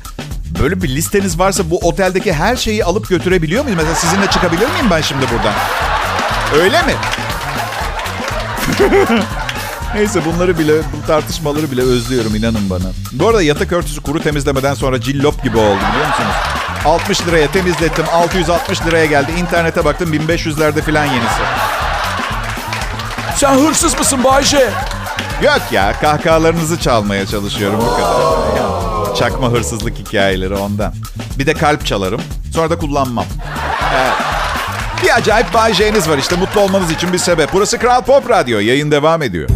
Böyle 0.61 0.81
bir 0.81 0.89
listeniz 0.89 1.39
varsa 1.39 1.69
bu 1.69 1.77
oteldeki 1.77 2.33
her 2.33 2.55
şeyi 2.55 2.85
alıp 2.85 3.09
götürebiliyor 3.09 3.63
muyum? 3.63 3.77
Mesela 3.77 3.95
sizinle 3.95 4.27
çıkabilir 4.27 4.61
miyim 4.71 4.87
ben 4.91 5.01
şimdi 5.01 5.21
buradan? 5.21 5.53
Öyle 6.55 6.81
mi? 6.81 6.93
Neyse 9.95 10.21
bunları 10.25 10.59
bile, 10.59 10.73
bu 10.73 11.07
tartışmaları 11.07 11.71
bile 11.71 11.81
özlüyorum 11.81 12.35
inanın 12.35 12.69
bana. 12.69 12.83
Bu 13.11 13.27
arada 13.27 13.41
yatak 13.41 13.71
örtüsü 13.71 14.01
kuru 14.01 14.19
temizlemeden 14.21 14.73
sonra 14.73 15.01
cillop 15.01 15.43
gibi 15.43 15.57
oldu 15.57 15.79
biliyor 15.93 16.07
musunuz? 16.07 16.35
60 16.85 17.27
liraya 17.27 17.51
temizlettim, 17.51 18.05
660 18.13 18.85
liraya 18.85 19.05
geldi. 19.05 19.31
İnternete 19.39 19.85
baktım 19.85 20.13
1500'lerde 20.13 20.81
falan 20.81 21.05
yenisi. 21.05 21.41
Sen 23.35 23.53
hırsız 23.53 23.97
mısın 23.99 24.23
Bayce? 24.23 24.69
Yok 25.43 25.61
ya 25.71 25.93
kahkahalarınızı 26.01 26.79
çalmaya 26.79 27.25
çalışıyorum 27.25 27.79
bu 27.81 27.95
kadar. 27.95 28.07
Ya, 28.57 28.76
çakma 29.19 29.51
hırsızlık 29.51 29.97
hikayeleri 29.97 30.53
ondan. 30.53 30.93
Bir 31.39 31.45
de 31.45 31.53
kalp 31.53 31.85
çalarım. 31.85 32.21
Sonra 32.53 32.69
da 32.69 32.77
kullanmam. 32.77 33.25
Evet. 33.95 34.13
Bir 35.03 35.15
acayip 35.15 35.53
Bay 35.53 35.73
J'niz 35.73 36.09
var 36.09 36.17
işte. 36.17 36.35
Mutlu 36.35 36.61
olmanız 36.61 36.91
için 36.91 37.13
bir 37.13 37.17
sebep. 37.17 37.49
Burası 37.53 37.77
Kral 37.77 38.01
Pop 38.01 38.29
Radyo. 38.29 38.59
Yayın 38.59 38.91
devam 38.91 39.21
ediyor. 39.21 39.49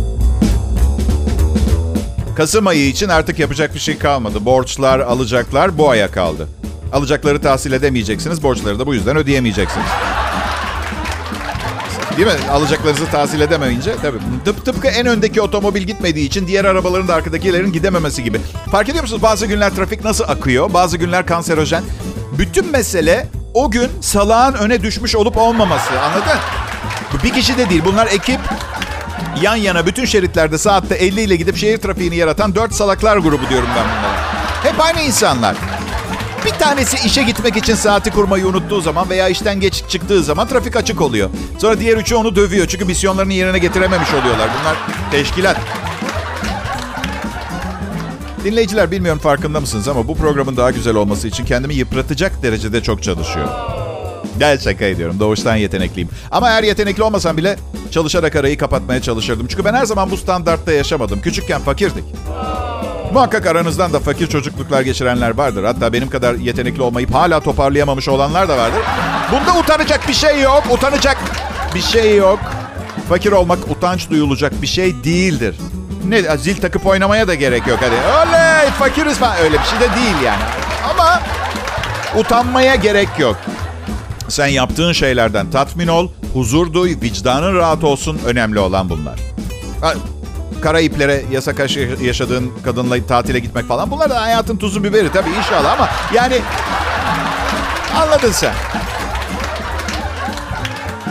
Kasım 2.35 2.67
ayı 2.67 2.87
için 2.87 3.09
artık 3.09 3.39
yapacak 3.39 3.73
bir 3.75 3.79
şey 3.79 3.97
kalmadı. 3.97 4.45
Borçlar, 4.45 4.99
alacaklar 4.99 5.77
bu 5.77 5.89
aya 5.89 6.11
kaldı. 6.11 6.47
Alacakları 6.93 7.41
tahsil 7.41 7.71
edemeyeceksiniz. 7.71 8.43
Borçları 8.43 8.79
da 8.79 8.87
bu 8.87 8.93
yüzden 8.93 9.17
ödeyemeyeceksiniz. 9.17 9.87
Değil 12.17 12.27
mi? 12.27 12.49
Alacaklarınızı 12.51 13.05
tahsil 13.05 13.41
edemeyince 13.41 13.95
tabii. 14.01 14.17
Tıp, 14.45 14.65
tıpkı 14.65 14.87
en 14.87 15.05
öndeki 15.05 15.41
otomobil 15.41 15.81
gitmediği 15.81 16.27
için 16.27 16.47
diğer 16.47 16.65
arabaların 16.65 17.07
da 17.07 17.15
arkadakilerin 17.15 17.73
gidememesi 17.73 18.23
gibi. 18.23 18.41
Fark 18.71 18.89
ediyor 18.89 19.03
musunuz? 19.03 19.21
Bazı 19.23 19.45
günler 19.45 19.75
trafik 19.75 20.03
nasıl 20.03 20.23
akıyor? 20.23 20.73
Bazı 20.73 20.97
günler 20.97 21.25
kanserojen. 21.25 21.83
Bütün 22.37 22.71
mesele 22.71 23.27
o 23.53 23.71
gün 23.71 23.89
salağın 24.01 24.53
öne 24.53 24.81
düşmüş 24.81 25.15
olup 25.15 25.37
olmaması. 25.37 25.99
Anladın? 25.99 26.39
Bu 27.13 27.23
bir 27.23 27.33
kişi 27.33 27.57
de 27.57 27.69
değil. 27.69 27.81
Bunlar 27.85 28.07
ekip 28.07 28.39
yan 29.41 29.55
yana 29.55 29.85
bütün 29.85 30.05
şeritlerde 30.05 30.57
saatte 30.57 30.95
50 30.95 31.21
ile 31.21 31.35
gidip 31.35 31.57
şehir 31.57 31.77
trafiğini 31.77 32.15
yaratan 32.15 32.55
dört 32.55 32.73
salaklar 32.73 33.17
grubu 33.17 33.49
diyorum 33.49 33.69
ben 33.75 33.83
bunlara. 33.83 34.21
Hep 34.63 34.81
aynı 34.81 35.01
insanlar. 35.01 35.55
Bir 36.45 36.51
tanesi 36.51 37.07
işe 37.07 37.23
gitmek 37.23 37.57
için 37.57 37.75
saati 37.75 38.11
kurmayı 38.11 38.47
unuttuğu 38.47 38.81
zaman 38.81 39.09
veya 39.09 39.29
işten 39.29 39.59
geç 39.59 39.83
çıktığı 39.89 40.23
zaman 40.23 40.47
trafik 40.47 40.75
açık 40.75 41.01
oluyor. 41.01 41.29
Sonra 41.59 41.79
diğer 41.79 41.97
üçü 41.97 42.15
onu 42.15 42.35
dövüyor 42.35 42.67
çünkü 42.67 42.85
misyonlarını 42.85 43.33
yerine 43.33 43.59
getirememiş 43.59 44.09
oluyorlar. 44.13 44.49
Bunlar 44.59 44.77
teşkilat. 45.11 45.57
Dinleyiciler 48.43 48.91
bilmiyorum 48.91 49.21
farkında 49.21 49.59
mısınız 49.59 49.87
ama 49.87 50.07
bu 50.07 50.15
programın 50.15 50.57
daha 50.57 50.71
güzel 50.71 50.95
olması 50.95 51.27
için 51.27 51.45
kendimi 51.45 51.75
yıpratacak 51.75 52.43
derecede 52.43 52.83
çok 52.83 53.03
çalışıyorum. 53.03 53.51
Gel 54.39 54.59
şaka 54.59 54.85
ediyorum. 54.85 55.19
Doğuştan 55.19 55.55
yetenekliyim. 55.55 56.09
Ama 56.31 56.49
eğer 56.49 56.63
yetenekli 56.63 57.03
olmasam 57.03 57.37
bile 57.37 57.57
çalışarak 57.91 58.35
arayı 58.35 58.57
kapatmaya 58.57 59.01
çalışırdım. 59.01 59.47
Çünkü 59.47 59.65
ben 59.65 59.73
her 59.73 59.85
zaman 59.85 60.11
bu 60.11 60.17
standartta 60.17 60.71
yaşamadım. 60.71 61.21
Küçükken 61.21 61.61
fakirdik. 61.61 62.03
Muhakkak 63.13 63.45
aranızdan 63.45 63.93
da 63.93 63.99
fakir 63.99 64.27
çocukluklar 64.27 64.81
geçirenler 64.81 65.37
vardır. 65.37 65.63
Hatta 65.63 65.93
benim 65.93 66.09
kadar 66.09 66.35
yetenekli 66.35 66.81
olmayıp 66.81 67.13
hala 67.13 67.39
toparlayamamış 67.39 68.07
olanlar 68.09 68.49
da 68.49 68.57
vardır. 68.57 68.79
Bunda 69.31 69.59
utanacak 69.59 70.07
bir 70.07 70.13
şey 70.13 70.41
yok. 70.41 70.63
Utanacak 70.71 71.17
bir 71.75 71.81
şey 71.81 72.17
yok. 72.17 72.39
Fakir 73.09 73.31
olmak 73.31 73.59
utanç 73.71 74.09
duyulacak 74.09 74.61
bir 74.61 74.67
şey 74.67 75.03
değildir. 75.03 75.55
Ne 76.07 76.37
zil 76.37 76.61
takıp 76.61 76.85
oynamaya 76.85 77.27
da 77.27 77.35
gerek 77.35 77.67
yok 77.67 77.79
hadi. 77.81 77.95
Oley 78.29 78.69
fakiriz 78.69 79.17
falan 79.17 79.37
öyle 79.37 79.57
bir 79.59 79.63
şey 79.65 79.79
de 79.79 79.95
değil 79.95 80.15
yani. 80.25 80.43
Ama 80.89 81.21
utanmaya 82.19 82.75
gerek 82.75 83.09
yok. 83.19 83.37
Sen 84.27 84.47
yaptığın 84.47 84.91
şeylerden 84.93 85.51
tatmin 85.51 85.87
ol, 85.87 86.09
huzur 86.33 86.73
duy, 86.73 86.95
vicdanın 87.01 87.55
rahat 87.55 87.83
olsun. 87.83 88.19
Önemli 88.25 88.59
olan 88.59 88.89
bunlar. 88.89 89.19
Ha, 90.61 90.67
kara 90.67 90.79
iplere 90.79 91.25
yasak 91.31 91.59
yaşadığın 92.01 92.51
kadınla 92.63 93.05
tatile 93.05 93.39
gitmek 93.39 93.67
falan. 93.67 93.91
Bunlar 93.91 94.09
da 94.09 94.21
hayatın 94.21 94.57
tuzu 94.57 94.83
biberi 94.83 95.11
tabii 95.11 95.29
inşallah 95.29 95.73
ama 95.73 95.89
yani 96.13 96.37
anladın 97.95 98.31
sen. 98.31 98.53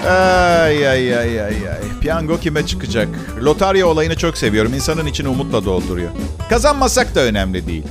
Ay 0.08 0.88
ay 0.88 1.18
ay 1.18 1.40
ay 1.40 1.68
ay. 1.68 2.00
Piyango 2.00 2.40
kime 2.40 2.66
çıkacak? 2.66 3.08
Lotarya 3.42 3.86
olayını 3.86 4.16
çok 4.16 4.38
seviyorum. 4.38 4.74
İnsanın 4.74 5.06
içini 5.06 5.28
umutla 5.28 5.64
dolduruyor. 5.64 6.10
Kazanmasak 6.50 7.14
da 7.14 7.20
önemli 7.20 7.66
değil. 7.66 7.84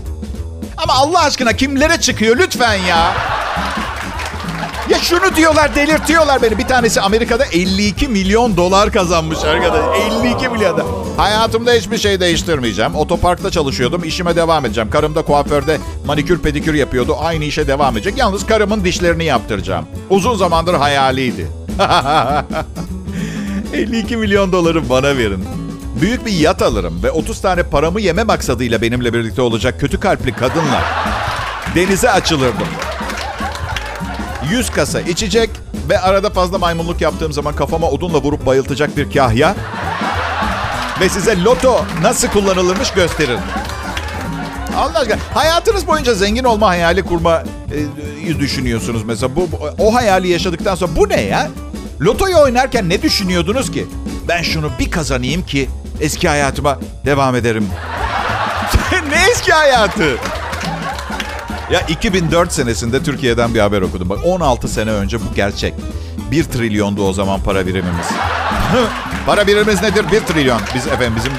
Ama 0.77 0.93
Allah 0.93 1.23
aşkına 1.23 1.53
kimlere 1.53 1.99
çıkıyor 1.99 2.37
lütfen 2.37 2.73
ya. 2.75 3.13
Ya 4.89 4.99
şunu 4.99 5.35
diyorlar 5.35 5.75
delirtiyorlar 5.75 6.41
beni. 6.41 6.57
Bir 6.57 6.67
tanesi 6.67 7.01
Amerika'da 7.01 7.45
52 7.45 8.07
milyon 8.07 8.57
dolar 8.57 8.91
kazanmış 8.91 9.43
arkadaş. 9.45 9.81
52 10.23 10.49
milyon. 10.49 10.77
da- 10.77 10.85
Hayatımda 11.17 11.71
hiçbir 11.71 11.97
şey 11.97 12.19
değiştirmeyeceğim. 12.19 12.95
Otoparkta 12.95 13.51
çalışıyordum. 13.51 14.03
işime 14.03 14.35
devam 14.35 14.65
edeceğim. 14.65 14.89
Karım 14.89 15.15
da 15.15 15.21
kuaförde 15.21 15.77
manikür 16.05 16.39
pedikür 16.39 16.73
yapıyordu. 16.73 17.15
Aynı 17.19 17.43
işe 17.45 17.67
devam 17.67 17.97
edecek. 17.97 18.17
Yalnız 18.17 18.45
karımın 18.45 18.83
dişlerini 18.83 19.23
yaptıracağım. 19.25 19.85
Uzun 20.09 20.35
zamandır 20.35 20.73
hayaliydi. 20.73 21.47
52 23.73 24.17
milyon 24.17 24.51
doları 24.51 24.89
bana 24.89 25.17
verin. 25.17 25.45
Büyük 26.01 26.25
bir 26.25 26.31
yat 26.31 26.61
alırım 26.61 27.03
ve 27.03 27.11
30 27.11 27.41
tane 27.41 27.63
paramı 27.63 28.01
yeme 28.01 28.23
maksadıyla 28.23 28.81
benimle 28.81 29.13
birlikte 29.13 29.41
olacak 29.41 29.79
kötü 29.79 29.99
kalpli 29.99 30.31
kadınlar. 30.33 30.83
Denize 31.75 32.11
açılırdım. 32.11 32.67
100 34.51 34.69
kasa 34.69 35.01
içecek 35.01 35.49
ve 35.89 35.99
arada 35.99 36.29
fazla 36.29 36.57
maymunluk 36.57 37.01
yaptığım 37.01 37.33
zaman 37.33 37.55
kafama 37.55 37.89
odunla 37.89 38.17
vurup 38.17 38.45
bayıltacak 38.45 38.97
bir 38.97 39.11
kahya. 39.11 39.55
Ve 40.99 41.09
size 41.09 41.43
loto 41.43 41.85
nasıl 42.01 42.27
kullanılırmış 42.27 42.91
gösterir. 42.91 43.37
Allah 44.77 44.99
aşkına 44.99 45.17
hayatınız 45.33 45.87
boyunca 45.87 46.13
zengin 46.13 46.43
olma 46.43 46.67
hayali 46.67 47.03
kurma 47.03 47.43
e, 48.27 48.39
düşünüyorsunuz 48.39 49.03
mesela. 49.03 49.35
Bu, 49.35 49.49
o 49.79 49.93
hayali 49.95 50.27
yaşadıktan 50.27 50.75
sonra 50.75 50.95
bu 50.95 51.09
ne 51.09 51.21
ya? 51.21 51.49
Lotoyu 52.01 52.37
oynarken 52.37 52.89
ne 52.89 53.01
düşünüyordunuz 53.01 53.71
ki? 53.71 53.87
Ben 54.27 54.41
şunu 54.41 54.71
bir 54.79 54.91
kazanayım 54.91 55.45
ki 55.45 55.69
eski 55.99 56.29
hayatıma 56.29 56.79
devam 57.05 57.35
ederim. 57.35 57.67
ne 59.09 59.31
eski 59.31 59.51
hayatı? 59.51 60.17
Ya 61.71 61.81
2004 61.81 62.51
senesinde 62.51 63.03
Türkiye'den 63.03 63.53
bir 63.53 63.59
haber 63.59 63.81
okudum. 63.81 64.09
Bak 64.09 64.19
16 64.25 64.67
sene 64.67 64.91
önce 64.91 65.19
bu 65.19 65.35
gerçek. 65.35 65.73
1 66.31 66.43
trilyondu 66.43 67.03
o 67.03 67.13
zaman 67.13 67.41
para 67.41 67.67
birimimiz. 67.67 68.07
para 69.25 69.47
birimimiz 69.47 69.81
nedir? 69.81 70.05
1 70.11 70.19
trilyon. 70.19 70.61
Biz 70.75 70.87
efendim 70.87 71.13
bizim 71.15 71.31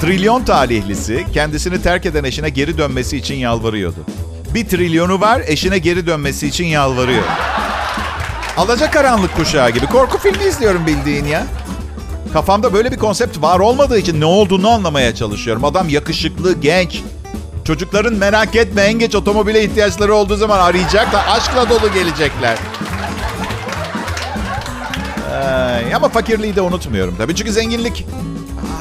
trilyon 0.00 0.44
talihlisi 0.44 1.26
kendisini 1.34 1.82
terk 1.82 2.06
eden 2.06 2.24
eşine 2.24 2.48
geri 2.48 2.78
dönmesi 2.78 3.16
için 3.16 3.34
yalvarıyordu. 3.34 3.98
Bir 4.54 4.68
trilyonu 4.68 5.20
var 5.20 5.42
eşine 5.46 5.78
geri 5.78 6.06
dönmesi 6.06 6.46
için 6.46 6.66
yalvarıyor. 6.66 7.24
Alacakaranlık 8.56 9.36
kuşağı 9.36 9.70
gibi. 9.70 9.86
Korku 9.86 10.18
filmi 10.18 10.44
izliyorum 10.44 10.86
bildiğin 10.86 11.24
ya. 11.24 11.46
Kafamda 12.32 12.72
böyle 12.72 12.92
bir 12.92 12.98
konsept 12.98 13.42
var 13.42 13.58
olmadığı 13.58 13.98
için 13.98 14.20
ne 14.20 14.24
olduğunu 14.24 14.68
anlamaya 14.68 15.14
çalışıyorum. 15.14 15.64
Adam 15.64 15.88
yakışıklı, 15.88 16.60
genç. 16.60 17.02
Çocukların 17.64 18.14
merak 18.14 18.56
etme 18.56 18.82
en 18.82 18.98
geç 18.98 19.14
otomobile 19.14 19.64
ihtiyaçları 19.64 20.14
olduğu 20.14 20.36
zaman 20.36 20.58
arayacaklar. 20.58 21.24
Aşkla 21.28 21.70
dolu 21.70 21.92
gelecekler. 21.94 22.58
Ay, 25.32 25.94
ama 25.94 26.08
fakirliği 26.08 26.56
de 26.56 26.60
unutmuyorum 26.60 27.14
tabii. 27.18 27.34
Çünkü 27.34 27.52
zenginlik 27.52 28.06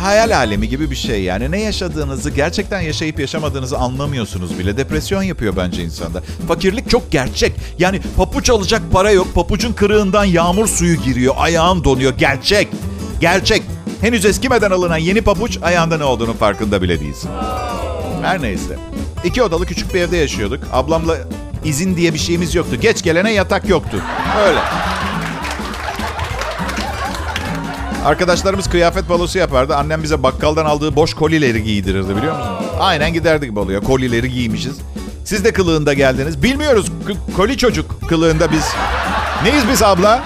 hayal 0.02 0.36
alemi 0.36 0.70
gibi 0.70 0.92
bir 0.92 0.96
şey 0.96 1.24
yani. 1.24 1.52
Ne 1.52 1.62
yaşadığınızı, 1.62 2.30
gerçekten 2.30 2.82
yaşayıp 2.82 3.20
yaşamadığınızı 3.20 3.78
anlamıyorsunuz 3.78 4.60
bile. 4.60 4.78
Depresyon 4.78 5.24
yapıyor 5.24 5.54
bence 5.58 5.84
insanda. 5.84 6.24
Fakirlik 6.48 6.90
çok 6.90 7.12
gerçek. 7.12 7.54
Yani 7.80 8.02
papuç 8.18 8.50
alacak 8.50 8.82
para 8.92 9.12
yok. 9.12 9.28
Papucun 9.36 9.74
kırığından 9.74 10.26
yağmur 10.26 10.68
suyu 10.68 10.96
giriyor. 10.96 11.34
Ayağın 11.38 11.84
donuyor. 11.84 12.14
Gerçek. 12.18 12.68
Gerçek. 13.22 13.64
Henüz 14.02 14.26
eskimeden 14.26 14.72
alınan 14.72 14.98
yeni 14.98 15.22
papuç 15.22 15.58
ayağında 15.62 15.98
ne 15.98 16.04
olduğunun 16.04 16.34
farkında 16.34 16.82
bile 16.82 17.00
değilsin. 17.00 17.30
Her 18.24 18.42
neyse. 18.42 18.78
İki 19.24 19.44
odalı 19.44 19.66
küçük 19.66 19.94
bir 19.94 20.02
evde 20.02 20.18
yaşıyorduk. 20.18 20.64
Ablamla 20.74 21.16
izin 21.66 21.98
diye 21.98 22.14
bir 22.14 22.20
şeyimiz 22.20 22.56
yoktu. 22.56 22.76
Geç 22.82 23.04
gelene 23.04 23.32
yatak 23.34 23.70
yoktu. 23.70 23.98
Öyle. 24.48 24.60
Arkadaşlarımız 28.06 28.70
kıyafet 28.70 29.10
balosu 29.10 29.38
yapardı. 29.38 29.76
Annem 29.76 30.04
bize 30.04 30.24
bakkaldan 30.24 30.66
aldığı 30.66 30.96
boş 30.96 31.14
kolileri 31.14 31.64
giydirirdi 31.64 32.16
biliyor 32.18 32.38
musun? 32.38 32.52
Aynen 32.80 33.14
giderdik 33.14 33.56
baloya. 33.56 33.80
Kolileri 33.80 34.32
giymişiz. 34.32 34.78
Siz 35.26 35.44
de 35.46 35.54
kılığında 35.54 35.94
geldiniz. 35.94 36.44
Bilmiyoruz. 36.44 36.92
K- 37.08 37.36
koli 37.36 37.58
çocuk 37.58 38.10
kılığında 38.10 38.52
biz. 38.52 38.66
Neyiz 39.44 39.64
biz 39.72 39.84
abla? 39.84 40.24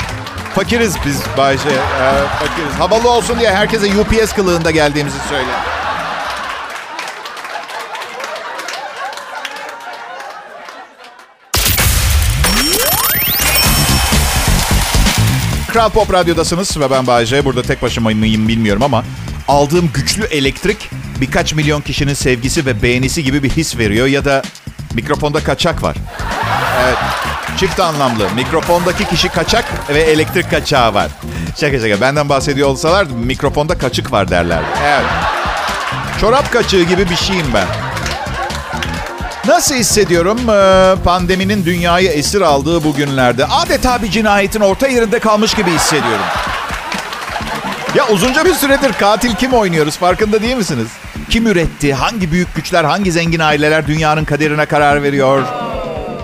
Fakiriz 0.56 0.96
biz 1.06 1.22
Bayşe. 1.38 1.70
Ee, 1.70 2.14
fakiriz. 2.40 2.74
Havalı 2.80 3.10
olsun 3.12 3.40
diye 3.40 3.52
herkese 3.56 3.86
UPS 4.02 4.34
kılığında 4.34 4.72
geldiğimizi 4.72 5.18
söyle. 5.30 5.50
Kral 15.78 15.90
Pop 15.90 16.14
Radyo'dasınız 16.14 16.80
ve 16.80 16.92
ben 16.92 17.08
Bayece. 17.08 17.46
Burada 17.46 17.62
tek 17.62 17.82
başıma 17.82 18.10
mıyım 18.10 18.48
bilmiyorum 18.48 18.84
ama 18.84 19.04
aldığım 19.48 19.90
güçlü 19.94 20.24
elektrik 20.24 20.90
birkaç 21.22 21.54
milyon 21.54 21.82
kişinin 21.82 22.14
sevgisi 22.14 22.66
ve 22.66 22.82
beğenisi 22.82 23.24
gibi 23.24 23.44
bir 23.44 23.50
his 23.50 23.78
veriyor 23.78 24.08
ya 24.08 24.26
da 24.26 24.42
mikrofonda 24.94 25.44
kaçak 25.44 25.84
var. 25.84 25.96
Evet. 26.84 26.98
Çift 27.60 27.80
anlamlı. 27.80 28.30
Mikrofondaki 28.36 29.06
kişi 29.06 29.30
kaçak 29.30 29.90
ve 29.90 30.00
elektrik 30.00 30.50
kaçağı 30.52 30.94
var. 30.94 31.12
Şaka 31.60 31.80
şaka. 31.80 32.02
Benden 32.02 32.30
bahsediyor 32.30 32.70
olsalar 32.70 33.06
mikrofonda 33.06 33.78
kaçık 33.78 34.12
var 34.12 34.30
derler. 34.30 34.62
Evet. 34.86 35.06
Çorap 36.22 36.54
kaçığı 36.54 36.84
gibi 36.84 37.10
bir 37.10 37.16
şeyim 37.16 37.48
ben. 37.54 37.87
Nasıl 39.48 39.76
hissediyorum 39.76 40.40
Ee, 40.50 40.96
pandeminin 41.04 41.66
dünyayı 41.66 42.10
esir 42.10 42.42
aldığı 42.42 42.84
bu 42.84 42.96
günlerde? 42.96 43.46
Adeta 43.46 44.04
bir 44.04 44.12
cinayetin 44.12 44.60
orta 44.60 44.88
yerinde 44.88 45.20
kalmış 45.20 45.54
gibi 45.54 45.72
hissediyorum. 45.72 46.26
Ya 47.96 48.08
uzunca 48.08 48.46
bir 48.46 48.54
süredir 48.54 48.94
katil 48.94 49.36
kim 49.36 49.54
oynuyoruz 49.54 49.98
farkında 49.98 50.42
değil 50.42 50.56
misiniz? 50.56 50.88
Kim 51.30 51.48
üretti? 51.48 51.94
Hangi 51.94 52.32
büyük 52.32 52.56
güçler, 52.56 52.84
hangi 52.84 53.12
zengin 53.12 53.40
aileler 53.40 53.88
dünyanın 53.88 54.26
kaderine 54.26 54.66
karar 54.66 55.04
veriyor? 55.04 55.44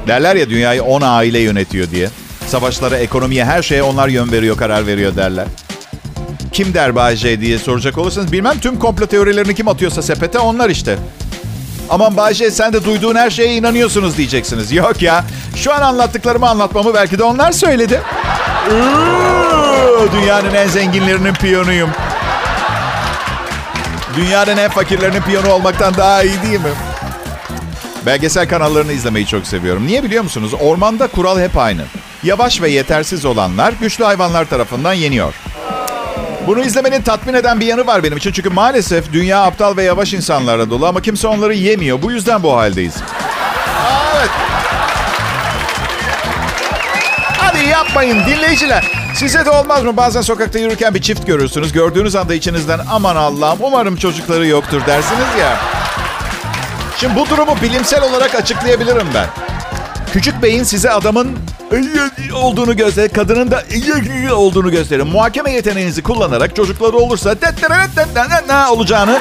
Derler 0.08 0.36
ya 0.36 0.50
dünyayı 0.50 0.84
10 0.84 1.02
aile 1.02 1.40
yönetiyor 1.40 1.92
diye. 1.92 2.10
Savaşlara, 2.48 2.98
ekonomiye, 2.98 3.46
her 3.46 3.62
şeye 3.62 3.84
onlar 3.84 4.08
yön 4.08 4.32
veriyor, 4.32 4.58
karar 4.58 4.88
veriyor 4.88 5.16
derler. 5.16 5.46
Kim 6.52 6.74
der 6.74 6.96
Bay 6.96 7.18
diye 7.42 7.58
soracak 7.58 7.98
olursanız 7.98 8.32
bilmem 8.32 8.60
tüm 8.60 8.80
komplo 8.80 9.06
teorilerini 9.06 9.56
kim 9.56 9.68
atıyorsa 9.68 10.02
sepete 10.02 10.40
onlar 10.40 10.70
işte. 10.70 10.98
Aman 11.90 12.18
Bayce 12.18 12.52
sen 12.52 12.74
de 12.74 12.86
duyduğun 12.86 13.16
her 13.16 13.30
şeye 13.30 13.56
inanıyorsunuz 13.56 14.18
diyeceksiniz. 14.18 14.72
Yok 14.72 15.02
ya. 15.02 15.26
Şu 15.56 15.74
an 15.74 15.82
anlattıklarımı 15.82 16.50
anlatmamı 16.50 16.94
belki 16.94 17.20
de 17.20 17.24
onlar 17.24 17.52
söyledi. 17.52 18.02
Dünyanın 20.14 20.54
en 20.54 20.68
zenginlerinin 20.68 21.34
piyonuyum. 21.34 21.90
Dünyanın 24.18 24.58
en 24.58 24.70
fakirlerinin 24.72 25.22
piyonu 25.22 25.52
olmaktan 25.52 25.94
daha 25.98 26.24
iyi 26.24 26.42
değil 26.42 26.60
mi? 26.60 26.70
Belgesel 28.06 28.50
kanallarını 28.50 28.92
izlemeyi 28.92 29.28
çok 29.28 29.48
seviyorum. 29.48 29.88
Niye 29.88 30.04
biliyor 30.04 30.24
musunuz? 30.24 30.52
Ormanda 30.62 31.08
kural 31.08 31.40
hep 31.40 31.58
aynı. 31.58 31.82
Yavaş 32.24 32.62
ve 32.62 32.70
yetersiz 32.70 33.26
olanlar 33.26 33.74
güçlü 33.82 34.04
hayvanlar 34.04 34.46
tarafından 34.46 34.94
yeniyor. 34.94 35.34
Bunu 36.48 36.62
izlemenin 36.62 37.02
tatmin 37.02 37.34
eden 37.34 37.60
bir 37.60 37.66
yanı 37.66 37.88
var 37.88 38.04
benim 38.04 38.18
için. 38.18 38.32
Çünkü 38.32 38.50
maalesef 38.50 39.14
dünya 39.14 39.44
aptal 39.44 39.78
ve 39.78 39.84
yavaş 39.84 40.14
insanlarla 40.14 40.70
dolu 40.70 40.88
ama 40.88 41.02
kimse 41.02 41.28
onları 41.28 41.54
yemiyor. 41.54 42.02
Bu 42.02 42.12
yüzden 42.12 42.44
bu 42.44 42.56
haldeyiz. 42.58 42.96
Evet. 44.16 44.30
Hadi 47.38 47.66
yapmayın 47.66 48.26
dinleyiciler. 48.28 48.92
Size 49.16 49.46
de 49.46 49.50
olmaz 49.50 49.84
mı? 49.84 49.98
Bazen 49.98 50.22
sokakta 50.22 50.60
yürürken 50.60 50.94
bir 50.94 51.02
çift 51.02 51.28
görürsünüz. 51.28 51.72
Gördüğünüz 51.72 52.16
anda 52.16 52.34
içinizden 52.34 52.80
aman 52.92 53.16
Allah'ım 53.16 53.60
umarım 53.62 53.96
çocukları 53.96 54.48
yoktur 54.48 54.82
dersiniz 54.88 55.28
ya. 55.40 55.58
Şimdi 56.98 57.16
bu 57.16 57.30
durumu 57.30 57.56
bilimsel 57.62 58.04
olarak 58.04 58.36
açıklayabilirim 58.36 59.08
ben. 59.14 59.43
Küçük 60.14 60.44
beyin 60.44 60.64
size 60.64 60.92
adamın 60.92 61.38
olduğunu 62.34 62.78
gösterir, 62.78 63.10
kadının 63.10 63.52
da 63.52 63.64
olduğunu 64.34 64.72
gösterir. 64.72 65.04
Muhakeme 65.04 65.52
yeteneğinizi 65.52 66.04
kullanarak 66.04 66.56
çocukları 66.56 66.98
olursa 66.98 67.36
ne 68.48 68.66
olacağını 68.68 69.20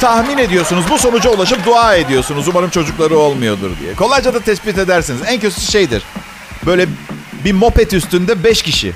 tahmin 0.00 0.38
ediyorsunuz. 0.38 0.84
Bu 0.90 0.98
sonuca 0.98 1.30
ulaşıp 1.30 1.66
dua 1.66 1.94
ediyorsunuz. 1.94 2.48
Umarım 2.48 2.70
çocukları 2.70 3.18
olmuyordur 3.18 3.70
diye. 3.80 3.94
Kolayca 3.94 4.34
da 4.34 4.40
tespit 4.40 4.78
edersiniz. 4.78 5.20
En 5.26 5.40
kötüsü 5.40 5.72
şeydir. 5.72 6.02
Böyle 6.66 6.86
bir 7.44 7.52
moped 7.52 7.90
üstünde 7.90 8.44
beş 8.44 8.62
kişi. 8.62 8.92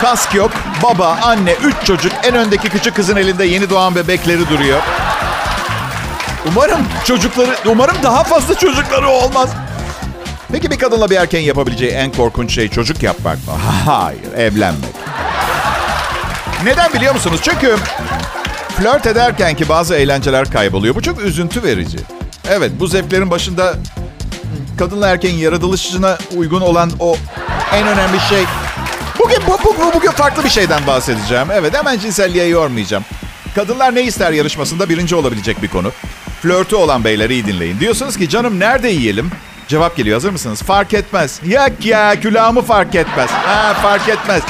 Kask 0.00 0.34
yok, 0.34 0.50
baba, 0.82 1.18
anne, 1.22 1.52
üç 1.52 1.86
çocuk. 1.86 2.12
En 2.22 2.34
öndeki 2.34 2.68
küçük 2.68 2.96
kızın 2.96 3.16
elinde 3.16 3.44
yeni 3.44 3.70
doğan 3.70 3.94
bebekleri 3.94 4.48
duruyor. 4.48 4.78
Umarım 6.48 6.80
çocukları, 7.04 7.56
umarım 7.66 7.96
daha 8.02 8.24
fazla 8.24 8.54
çocukları 8.54 9.08
olmaz. 9.08 9.50
Peki 10.52 10.70
bir 10.70 10.78
kadınla 10.78 11.10
bir 11.10 11.16
erkeğin 11.16 11.44
yapabileceği 11.44 11.90
en 11.90 12.12
korkunç 12.12 12.54
şey 12.54 12.68
çocuk 12.68 13.02
yapmak 13.02 13.36
mı? 13.36 13.52
Hayır, 13.86 14.32
evlenmek. 14.36 14.90
Neden 16.64 16.92
biliyor 16.92 17.14
musunuz? 17.14 17.40
Çünkü 17.42 17.76
flört 18.76 19.06
ederken 19.06 19.54
ki 19.54 19.68
bazı 19.68 19.94
eğlenceler 19.94 20.50
kayboluyor. 20.50 20.94
Bu 20.94 21.02
çok 21.02 21.20
üzüntü 21.20 21.62
verici. 21.62 21.98
Evet, 22.48 22.72
bu 22.80 22.86
zevklerin 22.86 23.30
başında 23.30 23.74
kadınla 24.78 25.08
erkeğin 25.08 25.38
yaratılışına 25.38 26.18
uygun 26.36 26.60
olan 26.60 26.90
o 27.00 27.16
en 27.74 27.86
önemli 27.86 28.20
şey. 28.28 28.44
Bugün 29.18 29.38
bu, 29.46 29.58
bu, 29.64 29.94
bugün 29.94 30.10
farklı 30.10 30.44
bir 30.44 30.50
şeyden 30.50 30.86
bahsedeceğim. 30.86 31.48
Evet 31.52 31.76
hemen 31.76 31.98
cinselliğe 31.98 32.46
yormayacağım. 32.46 33.04
Kadınlar 33.54 33.94
ne 33.94 34.02
ister 34.02 34.32
yarışmasında 34.32 34.88
birinci 34.88 35.14
olabilecek 35.14 35.62
bir 35.62 35.68
konu. 35.68 35.92
Flörtü 36.42 36.76
olan 36.76 37.04
beyler 37.04 37.30
iyi 37.30 37.46
dinleyin. 37.46 37.80
Diyorsunuz 37.80 38.16
ki 38.16 38.28
canım 38.28 38.60
nerede 38.60 38.88
yiyelim? 38.88 39.30
Cevap 39.68 39.96
geliyor 39.96 40.14
hazır 40.16 40.30
mısınız? 40.30 40.62
Fark 40.62 40.94
etmez. 40.94 41.40
Yak 41.46 41.86
ya 41.86 42.20
külahımı 42.20 42.62
fark 42.62 42.94
etmez. 42.94 43.30
Ha 43.30 43.74
fark 43.82 44.08
etmez. 44.08 44.42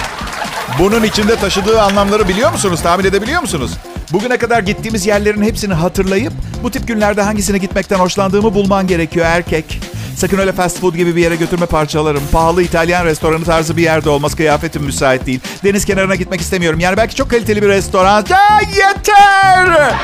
Bunun 0.78 1.02
içinde 1.04 1.36
taşıdığı 1.36 1.82
anlamları 1.82 2.28
biliyor 2.28 2.52
musunuz? 2.52 2.82
Tahmin 2.82 3.04
edebiliyor 3.04 3.40
musunuz? 3.40 3.72
Bugüne 4.12 4.36
kadar 4.38 4.62
gittiğimiz 4.62 5.06
yerlerin 5.06 5.42
hepsini 5.42 5.74
hatırlayıp 5.74 6.32
bu 6.62 6.70
tip 6.70 6.88
günlerde 6.88 7.22
hangisine 7.22 7.58
gitmekten 7.58 7.98
hoşlandığımı 7.98 8.54
bulman 8.54 8.86
gerekiyor 8.86 9.26
erkek. 9.28 9.80
Sakın 10.16 10.38
öyle 10.38 10.52
fast 10.52 10.80
food 10.80 10.94
gibi 10.94 11.16
bir 11.16 11.22
yere 11.22 11.36
götürme 11.36 11.66
parçalarım. 11.66 12.22
Pahalı 12.32 12.62
İtalyan 12.62 13.04
restoranı 13.04 13.44
tarzı 13.44 13.76
bir 13.76 13.82
yerde 13.82 14.10
olmaz. 14.10 14.34
Kıyafetim 14.34 14.82
müsait 14.82 15.26
değil. 15.26 15.40
Deniz 15.64 15.84
kenarına 15.84 16.14
gitmek 16.14 16.40
istemiyorum. 16.40 16.80
Yani 16.80 16.96
belki 16.96 17.14
çok 17.14 17.30
kaliteli 17.30 17.62
bir 17.62 17.68
restoran. 17.68 18.24
Ya 18.30 18.60
yeter! 18.76 19.94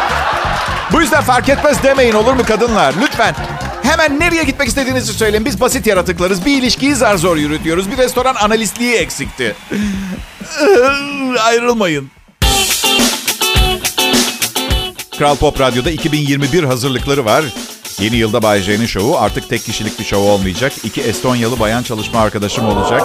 Bu 0.92 1.00
yüzden 1.00 1.22
fark 1.22 1.48
etmez 1.48 1.82
demeyin 1.82 2.12
olur 2.12 2.32
mu 2.32 2.42
kadınlar? 2.46 2.94
Lütfen 3.00 3.34
Hemen 3.84 4.20
nereye 4.20 4.44
gitmek 4.44 4.68
istediğinizi 4.68 5.12
söyleyin. 5.12 5.44
Biz 5.44 5.60
basit 5.60 5.86
yaratıklarız. 5.86 6.44
Bir 6.44 6.58
ilişkiyi 6.58 6.94
zar 6.94 7.16
zor 7.16 7.36
yürütüyoruz. 7.36 7.90
Bir 7.90 7.96
restoran 7.96 8.34
analistliği 8.34 8.94
eksikti. 8.94 9.56
Ayrılmayın. 11.44 12.10
Kral 15.18 15.36
Pop 15.36 15.60
Radyo'da 15.60 15.90
2021 15.90 16.64
hazırlıkları 16.64 17.24
var. 17.24 17.44
Yeni 18.00 18.16
yılda 18.16 18.42
Bay 18.42 18.62
J'nin 18.62 18.86
şovu 18.86 19.18
artık 19.18 19.48
tek 19.48 19.64
kişilik 19.64 19.98
bir 19.98 20.04
şov 20.04 20.20
olmayacak. 20.22 20.72
İki 20.84 21.00
Estonyalı 21.00 21.60
bayan 21.60 21.82
çalışma 21.82 22.20
arkadaşım 22.20 22.66
olacak. 22.66 23.02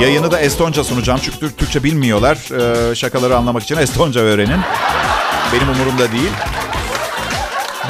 Yayını 0.00 0.30
da 0.30 0.40
Estonca 0.40 0.84
sunacağım 0.84 1.20
çünkü 1.22 1.56
Türkçe 1.56 1.84
bilmiyorlar. 1.84 2.38
Ee, 2.90 2.94
şakaları 2.94 3.36
anlamak 3.36 3.62
için 3.62 3.76
Estonca 3.76 4.20
öğrenin. 4.20 4.60
Benim 5.52 5.68
umurumda 5.68 6.12
değil. 6.12 6.30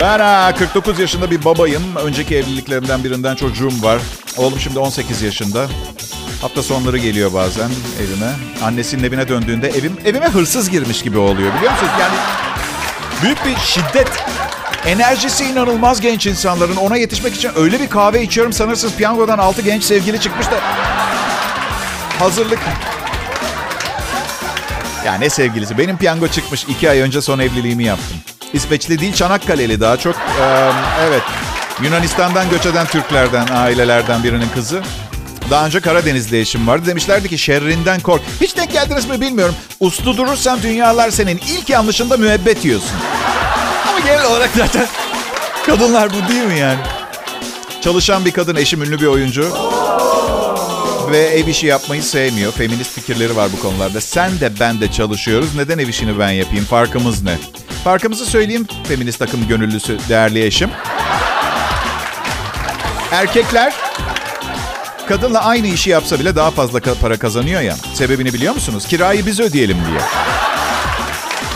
Ben 0.00 0.18
ha, 0.20 0.54
49 0.58 0.98
yaşında 0.98 1.30
bir 1.30 1.44
babayım. 1.44 1.82
Önceki 1.96 2.36
evliliklerimden 2.36 3.04
birinden 3.04 3.34
çocuğum 3.34 3.82
var. 3.82 3.98
Oğlum 4.36 4.60
şimdi 4.60 4.78
18 4.78 5.22
yaşında. 5.22 5.66
Hafta 6.40 6.62
sonları 6.62 6.98
geliyor 6.98 7.34
bazen 7.34 7.70
evime. 8.00 8.32
Annesinin 8.64 9.04
evine 9.04 9.28
döndüğünde 9.28 9.68
evim 9.68 9.96
evime 10.04 10.26
hırsız 10.28 10.70
girmiş 10.70 11.02
gibi 11.02 11.18
oluyor 11.18 11.54
biliyor 11.54 11.72
musunuz? 11.72 11.92
Yani 12.00 12.14
büyük 13.22 13.46
bir 13.46 13.56
şiddet. 13.56 14.08
Enerjisi 14.86 15.44
inanılmaz 15.44 16.00
genç 16.00 16.26
insanların. 16.26 16.76
Ona 16.76 16.96
yetişmek 16.96 17.34
için 17.34 17.50
öyle 17.56 17.80
bir 17.80 17.88
kahve 17.88 18.22
içiyorum 18.22 18.52
sanırsınız 18.52 18.94
piyangodan 18.94 19.38
6 19.38 19.62
genç 19.62 19.84
sevgili 19.84 20.20
çıkmış 20.20 20.46
da. 20.46 20.60
Hazırlık. 22.18 22.60
Ya 25.06 25.14
ne 25.14 25.30
sevgilisi? 25.30 25.78
Benim 25.78 25.98
piyango 25.98 26.28
çıkmış. 26.28 26.64
2 26.64 26.90
ay 26.90 27.00
önce 27.00 27.20
son 27.20 27.38
evliliğimi 27.38 27.84
yaptım. 27.84 28.16
İsveçli 28.52 28.98
değil 28.98 29.14
Çanakkale'li 29.14 29.80
daha 29.80 29.96
çok. 29.96 30.16
Ee, 30.16 30.70
evet. 31.08 31.22
Yunanistan'dan 31.82 32.50
göç 32.50 32.66
eden 32.66 32.86
Türklerden, 32.86 33.46
ailelerden 33.52 34.24
birinin 34.24 34.48
kızı. 34.54 34.82
Daha 35.50 35.66
önce 35.66 35.80
Karadeniz'de 35.80 36.40
eşim 36.40 36.66
vardı. 36.66 36.86
Demişlerdi 36.86 37.28
ki 37.28 37.38
şerrinden 37.38 38.00
kork. 38.00 38.22
Hiç 38.40 38.56
denk 38.56 38.72
geldiniz 38.72 39.08
mi 39.08 39.20
bilmiyorum. 39.20 39.54
Uslu 39.80 40.16
durursan 40.16 40.62
dünyalar 40.62 41.10
senin. 41.10 41.40
İlk 41.48 41.68
yanlışında 41.70 42.16
müebbet 42.16 42.64
yiyorsun. 42.64 42.90
Ama 43.88 44.00
genel 44.00 44.24
olarak 44.24 44.50
zaten 44.56 44.86
kadınlar 45.66 46.10
bu 46.10 46.28
değil 46.28 46.44
mi 46.44 46.58
yani? 46.58 46.78
Çalışan 47.80 48.24
bir 48.24 48.30
kadın, 48.32 48.56
eşim 48.56 48.82
ünlü 48.82 49.00
bir 49.00 49.06
oyuncu. 49.06 49.52
Ve 51.10 51.18
ev 51.18 51.46
işi 51.46 51.66
yapmayı 51.66 52.02
sevmiyor. 52.02 52.52
Feminist 52.52 52.92
fikirleri 52.92 53.36
var 53.36 53.48
bu 53.56 53.60
konularda. 53.60 54.00
Sen 54.00 54.40
de 54.40 54.60
ben 54.60 54.80
de 54.80 54.92
çalışıyoruz. 54.92 55.54
Neden 55.54 55.78
ev 55.78 55.88
işini 55.88 56.18
ben 56.18 56.30
yapayım? 56.30 56.64
Farkımız 56.64 57.22
ne? 57.22 57.38
Farkımızı 57.84 58.26
söyleyeyim 58.26 58.66
feminist 58.88 59.18
takım 59.18 59.48
gönüllüsü 59.48 59.98
değerli 60.08 60.44
eşim. 60.44 60.70
Erkekler 63.12 63.74
kadınla 65.08 65.44
aynı 65.44 65.66
işi 65.66 65.90
yapsa 65.90 66.20
bile 66.20 66.36
daha 66.36 66.50
fazla 66.50 66.80
para 66.80 67.16
kazanıyor 67.18 67.60
ya. 67.60 67.76
Sebebini 67.94 68.32
biliyor 68.32 68.54
musunuz? 68.54 68.86
Kirayı 68.86 69.26
biz 69.26 69.40
ödeyelim 69.40 69.76
diye. 69.90 70.00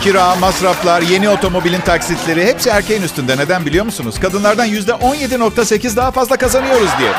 Kira, 0.01 0.35
masraflar, 0.35 1.01
yeni 1.01 1.29
otomobilin 1.29 1.81
taksitleri 1.81 2.45
hepsi 2.45 2.69
erkeğin 2.69 3.01
üstünde. 3.01 3.37
Neden 3.37 3.65
biliyor 3.65 3.85
musunuz? 3.85 4.15
Kadınlardan 4.21 4.67
%17.8 4.67 5.95
daha 5.95 6.11
fazla 6.11 6.37
kazanıyoruz 6.37 6.89
diye. 6.99 7.11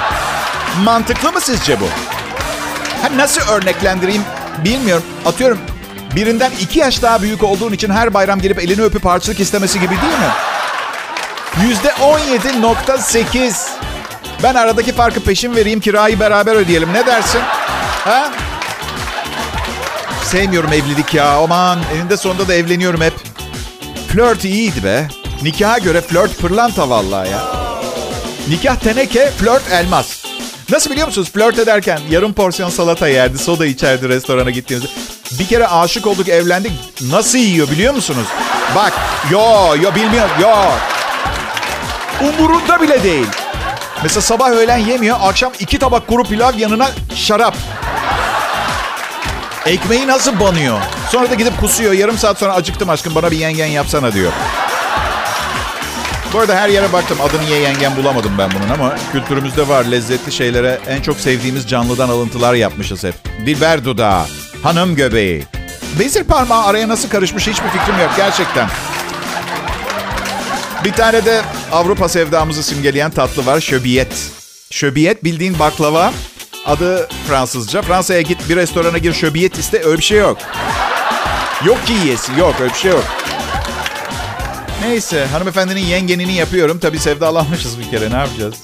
Mantıklı 0.85 1.33
mı 1.33 1.41
sizce 1.41 1.81
bu? 1.81 1.85
Ha, 3.05 3.11
nasıl 3.17 3.41
örneklendireyim 3.41 4.23
bilmiyorum. 4.65 5.05
Atıyorum 5.27 5.59
birinden 6.17 6.51
iki 6.61 6.79
yaş 6.79 7.03
daha 7.03 7.23
büyük 7.23 7.43
olduğun 7.43 7.73
için 7.73 7.91
her 7.91 8.15
bayram 8.15 8.41
gelip 8.41 8.59
elini 8.59 8.83
öpüp 8.83 9.05
harçlık 9.05 9.41
istemesi 9.41 9.81
gibi 9.81 9.91
değil 9.91 10.13
mi? 10.13 10.33
Yüzde 11.69 11.89
17.8. 11.89 13.69
Ben 14.43 14.55
aradaki 14.55 14.93
farkı 14.93 15.21
peşin 15.21 15.57
vereyim, 15.57 15.81
kirayı 15.81 16.21
beraber 16.21 16.55
ödeyelim. 16.55 16.93
Ne 16.93 17.07
dersin? 17.07 17.41
Ha? 18.05 18.31
Sevmiyorum 20.25 20.73
evlilik 20.73 21.15
ya. 21.15 21.33
Aman 21.33 21.79
eninde 21.95 22.17
sonunda 22.17 22.49
da 22.49 22.55
evleniyorum 22.55 23.01
hep. 23.01 23.15
Flört 24.09 24.45
iyiydi 24.45 24.85
be. 24.85 25.09
Nikaha 25.43 25.79
göre 25.79 26.01
flört 26.01 26.39
pırlanta 26.39 26.91
vallahi 26.91 27.31
ya. 27.31 27.43
Nikah 28.49 28.77
teneke, 28.77 29.31
flört 29.31 29.73
elmas. 29.73 30.24
Nasıl 30.71 30.91
biliyor 30.91 31.07
musunuz? 31.07 31.31
Flört 31.35 31.59
ederken 31.59 32.01
yarım 32.11 32.33
porsiyon 32.33 32.71
salata 32.71 33.09
yerdi, 33.09 33.39
soda 33.39 33.67
içerdi 33.67 34.09
restorana 34.09 34.51
gittiğimizde. 34.51 34.91
Bir 35.39 35.47
kere 35.47 35.67
aşık 35.69 36.07
olduk, 36.07 36.29
evlendik. 36.29 36.73
Nasıl 37.11 37.39
yiyor 37.39 37.71
biliyor 37.71 37.95
musunuz? 37.95 38.27
Bak, 38.77 38.93
yo, 39.31 39.41
yo 39.83 39.95
bilmiyorum, 39.95 40.31
yo. 40.41 40.51
Umurunda 42.29 42.81
bile 42.83 43.03
değil. 43.03 43.27
Mesela 44.03 44.21
sabah 44.21 44.51
öğlen 44.51 44.79
yemiyor, 44.79 45.17
akşam 45.23 45.53
iki 45.61 45.79
tabak 45.79 46.07
kuru 46.07 46.25
pilav 46.25 46.59
yanına 46.59 46.91
şarap. 47.15 47.57
Ekmeği 49.67 50.07
nasıl 50.07 50.41
banıyor? 50.41 50.79
Sonra 51.11 51.31
da 51.31 51.35
gidip 51.35 51.61
kusuyor. 51.61 51.93
Yarım 51.93 52.19
saat 52.19 52.39
sonra 52.39 52.55
acıktım 52.55 52.91
aşkım 52.91 53.15
bana 53.15 53.31
bir 53.31 53.39
yengen 53.39 53.67
yapsana 53.67 54.13
diyor. 54.13 54.33
Bu 56.35 56.39
arada 56.39 56.57
her 56.57 56.69
yere 56.69 56.93
baktım. 56.93 57.19
Adını 57.21 57.45
ye 57.51 57.59
yengen 57.59 57.97
bulamadım 57.97 58.33
ben 58.39 58.51
bunun 58.51 58.69
ama 58.69 58.97
kültürümüzde 59.13 59.69
var. 59.69 59.85
Lezzetli 59.85 60.33
şeylere 60.33 60.81
en 60.89 61.03
çok 61.03 61.17
sevdiğimiz 61.17 61.69
canlıdan 61.69 62.09
alıntılar 62.09 62.55
yapmışız 62.55 63.05
hep. 63.05 63.15
Dilber 63.47 63.85
dudağı, 63.85 64.27
hanım 64.63 64.97
göbeği. 64.97 65.45
Bezir 65.99 66.25
parmağı 66.25 66.65
araya 66.65 66.89
nasıl 66.89 67.09
karışmış 67.09 67.47
hiçbir 67.47 67.69
fikrim 67.69 68.01
yok 68.01 68.11
gerçekten. 68.17 68.69
Bir 70.85 70.93
tane 70.93 71.25
de 71.25 71.43
Avrupa 71.73 72.09
sevdamızı 72.09 72.63
simgeleyen 72.63 73.11
tatlı 73.11 73.47
var. 73.47 73.61
Şöbiyet. 73.61 74.31
Şöbiyet 74.71 75.25
bildiğin 75.25 75.59
baklava. 75.59 76.13
Adı 76.67 77.09
Fransızca. 77.29 77.83
Fransa'ya 77.83 78.21
git 78.21 78.49
bir 78.49 78.57
restorana 78.57 78.99
gir 78.99 79.13
şöbiyet 79.13 79.59
iste 79.59 79.85
öyle 79.85 79.99
bir 79.99 80.05
şey 80.05 80.19
yok. 80.19 80.39
Yok 81.65 81.87
ki 81.87 81.93
yiyesi 81.93 82.33
yok 82.39 82.55
öyle 82.61 82.73
bir 82.73 82.79
şey 82.79 82.91
yok. 82.91 83.05
Neyse 84.89 85.27
hanımefendinin 85.27 85.81
yengenini 85.81 86.33
yapıyorum. 86.35 86.79
Tabii 86.79 86.99
sevdalanmışız 86.99 87.79
bir 87.79 87.91
kere 87.91 88.11
ne 88.11 88.17
yapacağız? 88.17 88.55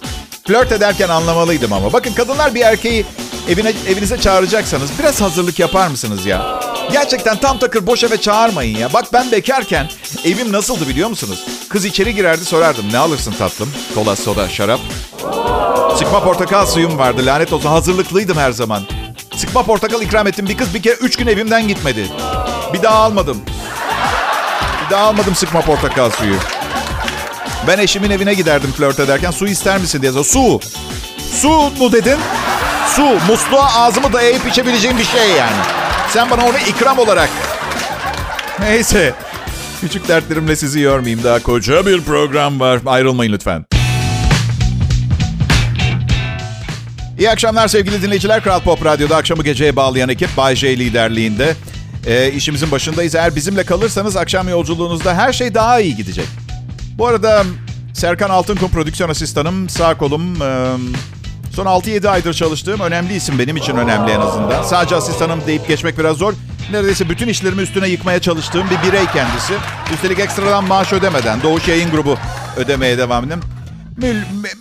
Flört 0.46 0.72
ederken 0.72 1.08
anlamalıydım 1.08 1.72
ama. 1.72 1.92
Bakın 1.92 2.12
kadınlar 2.12 2.54
bir 2.54 2.60
erkeği 2.60 3.06
evine, 3.48 3.72
evinize 3.88 4.20
çağıracaksanız 4.20 4.90
biraz 4.98 5.20
hazırlık 5.20 5.58
yapar 5.58 5.88
mısınız 5.88 6.26
ya? 6.26 6.60
Gerçekten 6.92 7.36
tam 7.36 7.58
takır 7.58 7.86
boş 7.86 8.04
eve 8.04 8.16
çağırmayın 8.16 8.78
ya. 8.78 8.92
Bak 8.92 9.04
ben 9.12 9.32
bekarken 9.32 9.88
evim 10.24 10.52
nasıldı 10.52 10.88
biliyor 10.88 11.08
musunuz? 11.08 11.44
Kız 11.68 11.84
içeri 11.84 12.14
girerdi 12.14 12.44
sorardım. 12.44 12.92
Ne 12.92 12.98
alırsın 12.98 13.32
tatlım? 13.32 13.72
Kola, 13.94 14.16
soda, 14.16 14.48
şarap. 14.48 14.80
Sıkma 15.98 16.24
portakal 16.24 16.66
suyum 16.66 16.98
vardı. 16.98 17.26
Lanet 17.26 17.52
olsun 17.52 17.68
hazırlıklıydım 17.68 18.36
her 18.36 18.50
zaman. 18.50 18.82
Sıkma 19.36 19.62
portakal 19.62 20.02
ikram 20.02 20.26
ettim. 20.26 20.48
Bir 20.48 20.56
kız 20.56 20.74
bir 20.74 20.82
kere 20.82 20.94
üç 20.94 21.16
gün 21.16 21.26
evimden 21.26 21.68
gitmedi. 21.68 22.06
Bir 22.74 22.82
daha 22.82 22.94
almadım. 22.98 23.42
Bir 24.90 24.94
daha 24.94 25.04
almadım 25.06 25.34
sıkma 25.34 25.60
portakal 25.60 26.10
suyu. 26.10 26.34
Ben 27.66 27.78
eşimin 27.78 28.10
evine 28.10 28.34
giderdim 28.34 28.72
flört 28.72 29.00
ederken. 29.00 29.30
Su 29.30 29.46
ister 29.46 29.78
misin 29.78 30.02
diye. 30.02 30.12
Su. 30.12 30.60
Su 31.40 31.48
mu 31.50 31.92
dedin? 31.92 32.18
Su. 32.96 33.02
Musluğa 33.28 33.74
ağzımı 33.74 34.12
dayayıp 34.12 34.46
içebileceğim 34.46 34.98
bir 34.98 35.04
şey 35.04 35.30
yani. 35.30 35.56
Sen 36.08 36.30
bana 36.30 36.44
onu 36.44 36.58
ikram 36.68 36.98
olarak. 36.98 37.30
Neyse. 38.60 39.14
Küçük 39.80 40.08
dertlerimle 40.08 40.56
sizi 40.56 40.80
yormayayım. 40.80 41.24
Daha 41.24 41.38
koca 41.38 41.86
bir 41.86 42.00
program 42.00 42.60
var. 42.60 42.80
Ayrılmayın 42.86 43.32
lütfen. 43.32 43.64
İyi 47.18 47.30
akşamlar 47.30 47.68
sevgili 47.68 48.02
dinleyiciler. 48.02 48.42
Kral 48.42 48.60
Pop 48.60 48.84
Radyo'da 48.84 49.16
akşamı 49.16 49.42
geceye 49.42 49.76
bağlayan 49.76 50.08
ekip 50.08 50.36
Bay 50.36 50.56
J 50.56 50.78
liderliğinde. 50.78 51.54
E, 52.06 52.32
işimizin 52.32 52.70
başındayız. 52.70 53.14
Eğer 53.14 53.36
bizimle 53.36 53.64
kalırsanız 53.64 54.16
akşam 54.16 54.48
yolculuğunuzda 54.48 55.14
her 55.14 55.32
şey 55.32 55.54
daha 55.54 55.80
iyi 55.80 55.96
gidecek. 55.96 56.26
Bu 56.98 57.06
arada 57.06 57.44
Serkan 57.94 58.30
Altınkum 58.30 58.70
prodüksiyon 58.70 59.10
asistanım, 59.10 59.68
sağ 59.68 59.98
kolum. 59.98 60.42
Ee, 60.42 60.76
son 61.54 61.66
6-7 61.66 62.08
aydır 62.08 62.34
çalıştığım 62.34 62.80
önemli 62.80 63.14
isim 63.14 63.38
benim 63.38 63.56
için 63.56 63.76
önemli 63.76 64.10
en 64.10 64.20
azından. 64.20 64.62
Sadece 64.62 64.96
asistanım 64.96 65.40
deyip 65.46 65.68
geçmek 65.68 65.98
biraz 65.98 66.16
zor. 66.16 66.34
Neredeyse 66.72 67.08
bütün 67.08 67.28
işlerimi 67.28 67.62
üstüne 67.62 67.88
yıkmaya 67.88 68.20
çalıştığım 68.20 68.64
bir 68.70 68.88
birey 68.88 69.06
kendisi. 69.06 69.54
Üstelik 69.94 70.18
ekstradan 70.18 70.64
maaş 70.64 70.92
ödemeden 70.92 71.42
Doğuş 71.42 71.68
Yayın 71.68 71.90
Grubu 71.90 72.16
ödemeye 72.56 72.98
devam 72.98 73.24
edin. 73.24 73.40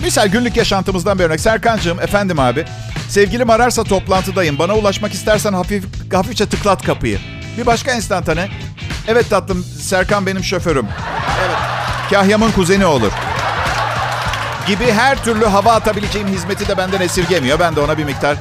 Misal 0.01 0.27
günlük 0.27 0.57
yaşantımızdan 0.57 1.19
bir 1.19 1.23
örnek. 1.23 1.39
Serkancığım, 1.39 1.99
efendim 1.99 2.39
abi. 2.39 2.65
Sevgilim 3.09 3.49
ararsa 3.49 3.83
toplantıdayım. 3.83 4.59
Bana 4.59 4.75
ulaşmak 4.75 5.13
istersen 5.13 5.53
hafif 5.53 5.83
hafifçe 6.13 6.45
tıklat 6.45 6.85
kapıyı. 6.85 7.19
Bir 7.57 7.65
başka 7.65 7.93
instantane. 7.93 8.49
Evet 9.07 9.29
tatlım, 9.29 9.63
Serkan 9.63 10.25
benim 10.25 10.43
şoförüm. 10.43 10.87
Evet, 11.45 11.57
Kahyam'ın 12.09 12.51
kuzeni 12.51 12.85
olur. 12.85 13.11
Gibi 14.67 14.91
her 14.91 15.23
türlü 15.23 15.45
hava 15.45 15.73
atabileceğim 15.73 16.27
hizmeti 16.27 16.67
de 16.67 16.77
benden 16.77 17.01
esirgemiyor. 17.01 17.59
Ben 17.59 17.75
de 17.75 17.79
ona 17.79 17.97
bir 17.97 18.03
miktar 18.03 18.37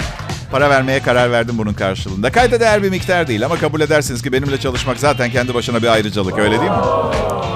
para 0.50 0.70
vermeye 0.70 1.02
karar 1.02 1.32
verdim 1.32 1.58
bunun 1.58 1.74
karşılığında. 1.74 2.32
Kayda 2.32 2.60
değer 2.60 2.82
bir 2.82 2.90
miktar 2.90 3.28
değil 3.28 3.44
ama 3.44 3.56
kabul 3.56 3.80
edersiniz 3.80 4.22
ki 4.22 4.32
benimle 4.32 4.60
çalışmak 4.60 4.98
zaten 4.98 5.30
kendi 5.30 5.54
başına 5.54 5.82
bir 5.82 5.88
ayrıcalık 5.88 6.38
öyle 6.38 6.60
değil 6.60 6.70
mi? 6.70 6.76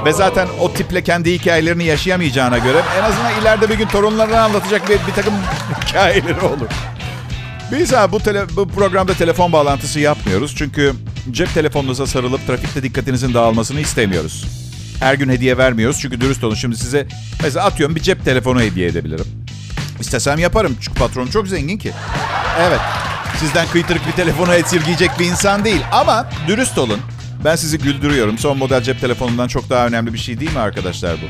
Ve 0.05 0.12
zaten 0.12 0.48
o 0.61 0.72
tiple 0.72 1.03
kendi 1.03 1.33
hikayelerini 1.35 1.85
yaşayamayacağına 1.85 2.59
göre 2.59 2.83
en 2.98 3.03
azından 3.03 3.40
ileride 3.40 3.68
bir 3.68 3.79
gün 3.79 3.87
torunlarına 3.87 4.42
anlatacak 4.42 4.88
bir, 4.88 5.07
bir 5.07 5.12
takım 5.14 5.35
hikayeleri 5.88 6.40
olur. 6.40 6.68
Biz 7.72 7.92
ha, 7.92 8.12
bu, 8.12 8.20
tele, 8.20 8.44
bu 8.56 8.68
programda 8.68 9.14
telefon 9.14 9.52
bağlantısı 9.52 10.00
yapmıyoruz. 10.00 10.54
Çünkü 10.56 10.92
cep 11.30 11.54
telefonunuza 11.54 12.06
sarılıp 12.06 12.46
trafikte 12.46 12.82
dikkatinizin 12.82 13.35
dağılmasını 13.35 13.80
istemiyoruz. 13.80 14.44
Her 15.00 15.14
gün 15.14 15.28
hediye 15.28 15.58
vermiyoruz 15.58 15.98
çünkü 16.00 16.20
dürüst 16.20 16.44
olun. 16.44 16.54
Şimdi 16.54 16.76
size 16.76 17.06
mesela 17.42 17.64
atıyorum 17.66 17.96
bir 17.96 18.00
cep 18.00 18.24
telefonu 18.24 18.61
hediye 18.61 18.88
edebilirim. 18.88 19.24
İstesem 20.00 20.38
yaparım 20.38 20.76
çünkü 20.80 20.98
patron 20.98 21.26
çok 21.26 21.48
zengin 21.48 21.78
ki. 21.78 21.92
Evet, 22.61 22.80
sizden 23.40 23.66
kıytırık 23.68 24.06
bir 24.06 24.12
telefonu 24.12 24.54
esirgeyecek 24.54 25.11
bir 25.18 25.24
insan 25.26 25.64
değil. 25.64 25.82
Ama 25.92 26.30
dürüst 26.48 26.78
olun. 26.78 26.98
Ben 27.44 27.56
sizi 27.56 27.78
güldürüyorum. 27.78 28.38
Son 28.38 28.58
model 28.58 28.82
cep 28.82 29.00
telefonundan 29.00 29.48
çok 29.48 29.70
daha 29.70 29.87
önemli 29.87 30.12
bir 30.12 30.18
şey 30.18 30.40
değil 30.40 30.52
mi 30.52 30.58
arkadaşlar 30.58 31.16
bu? 31.22 31.26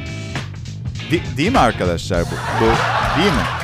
De- 1.15 1.37
değil 1.37 1.53
mi 1.53 1.59
arkadaşlar 1.59 2.23
bu? 2.23 2.35
Bu 2.61 2.67
değil 3.21 3.33
mi? 3.33 3.62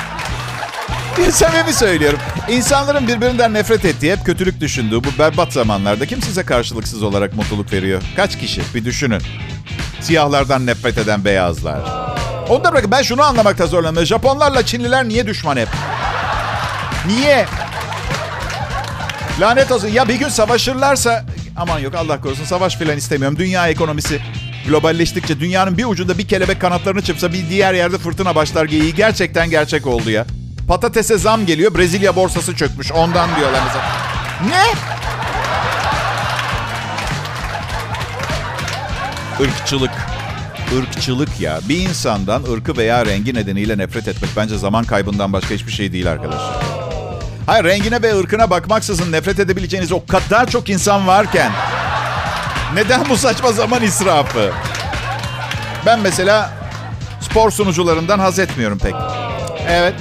Samimi 1.27 1.73
söylüyorum. 1.73 2.19
İnsanların 2.49 3.09
birbirinden 3.09 3.55
nefret 3.55 3.85
ettiği, 3.85 4.13
hep 4.13 4.27
kötülük 4.27 4.61
düşündüğü 4.61 5.05
bu 5.05 5.09
berbat 5.19 5.53
zamanlarda 5.53 6.07
kim 6.07 6.23
size 6.23 6.43
karşılıksız 6.43 7.03
olarak 7.03 7.35
mutluluk 7.37 7.73
veriyor? 7.73 8.03
Kaç 8.17 8.39
kişi? 8.39 8.63
Bir 8.75 8.85
düşünün. 8.85 9.23
Siyahlardan 10.01 10.67
nefret 10.67 10.99
eden 10.99 11.25
beyazlar. 11.25 11.81
Onu 12.49 12.65
da 12.65 12.73
bırakın 12.73 12.91
ben 12.91 13.03
şunu 13.03 13.23
anlamakta 13.23 13.67
zorlanıyorum. 13.67 14.07
Japonlarla 14.07 14.67
Çinliler 14.67 15.09
niye 15.09 15.27
düşman 15.27 15.57
hep? 15.57 15.69
Niye? 17.07 17.47
Lanet 19.41 19.73
olsun. 19.73 19.89
Ya 19.89 20.09
bir 20.09 20.15
gün 20.15 20.29
savaşırlarsa... 20.29 21.25
Aman 21.57 21.79
yok 21.79 21.95
Allah 21.95 22.21
korusun 22.21 22.45
savaş 22.45 22.77
filan 22.77 22.97
istemiyorum. 22.97 23.39
Dünya 23.39 23.69
ekonomisi 23.69 24.21
globalleştikçe 24.69 25.41
dünyanın 25.41 25.79
bir 25.79 25.85
ucunda 25.85 26.19
bir 26.19 26.29
kelebek 26.29 26.61
kanatlarını 26.61 27.03
çırpsa 27.03 27.33
bir 27.33 27.49
diğer 27.51 27.75
yerde 27.75 27.99
fırtına 27.99 28.35
başlar 28.35 28.65
geyiği 28.65 28.95
gerçekten 28.95 29.51
gerçek 29.51 29.87
oldu 29.87 30.11
ya. 30.11 30.27
Patatese 30.69 31.19
zam 31.19 31.47
geliyor. 31.47 31.75
Brezilya 31.75 32.17
borsası 32.17 32.57
çökmüş. 32.57 32.93
Ondan 32.93 33.37
diyorlar 33.37 33.61
mesela. 33.67 33.85
Ne? 34.49 34.65
Irkçılık. 39.45 39.91
Irkçılık 40.79 41.41
ya. 41.41 41.61
Bir 41.69 41.89
insandan 41.89 42.43
ırkı 42.53 42.77
veya 42.77 43.07
rengi 43.07 43.35
nedeniyle 43.35 43.79
nefret 43.79 44.09
etmek 44.09 44.31
bence 44.37 44.59
zaman 44.59 44.85
kaybından 44.85 45.33
başka 45.33 45.55
hiçbir 45.55 45.73
şey 45.73 45.93
değil 45.93 46.11
arkadaşlar. 46.11 46.57
Hayır 47.47 47.65
rengine 47.65 48.03
ve 48.03 48.19
ırkına 48.19 48.51
bakmaksızın 48.51 49.13
nefret 49.13 49.39
edebileceğiniz 49.41 49.93
o 49.93 50.07
kadar 50.07 50.51
çok 50.51 50.69
insan 50.69 51.07
varken 51.07 51.53
neden 52.75 53.09
bu 53.09 53.17
saçma 53.17 53.53
zaman 53.53 53.83
israfı? 53.83 54.53
Ben 55.87 56.01
mesela 56.01 56.51
spor 57.21 57.51
sunucularından 57.51 58.19
haz 58.19 58.39
etmiyorum 58.39 58.79
pek. 58.79 58.95
Evet. 59.69 59.95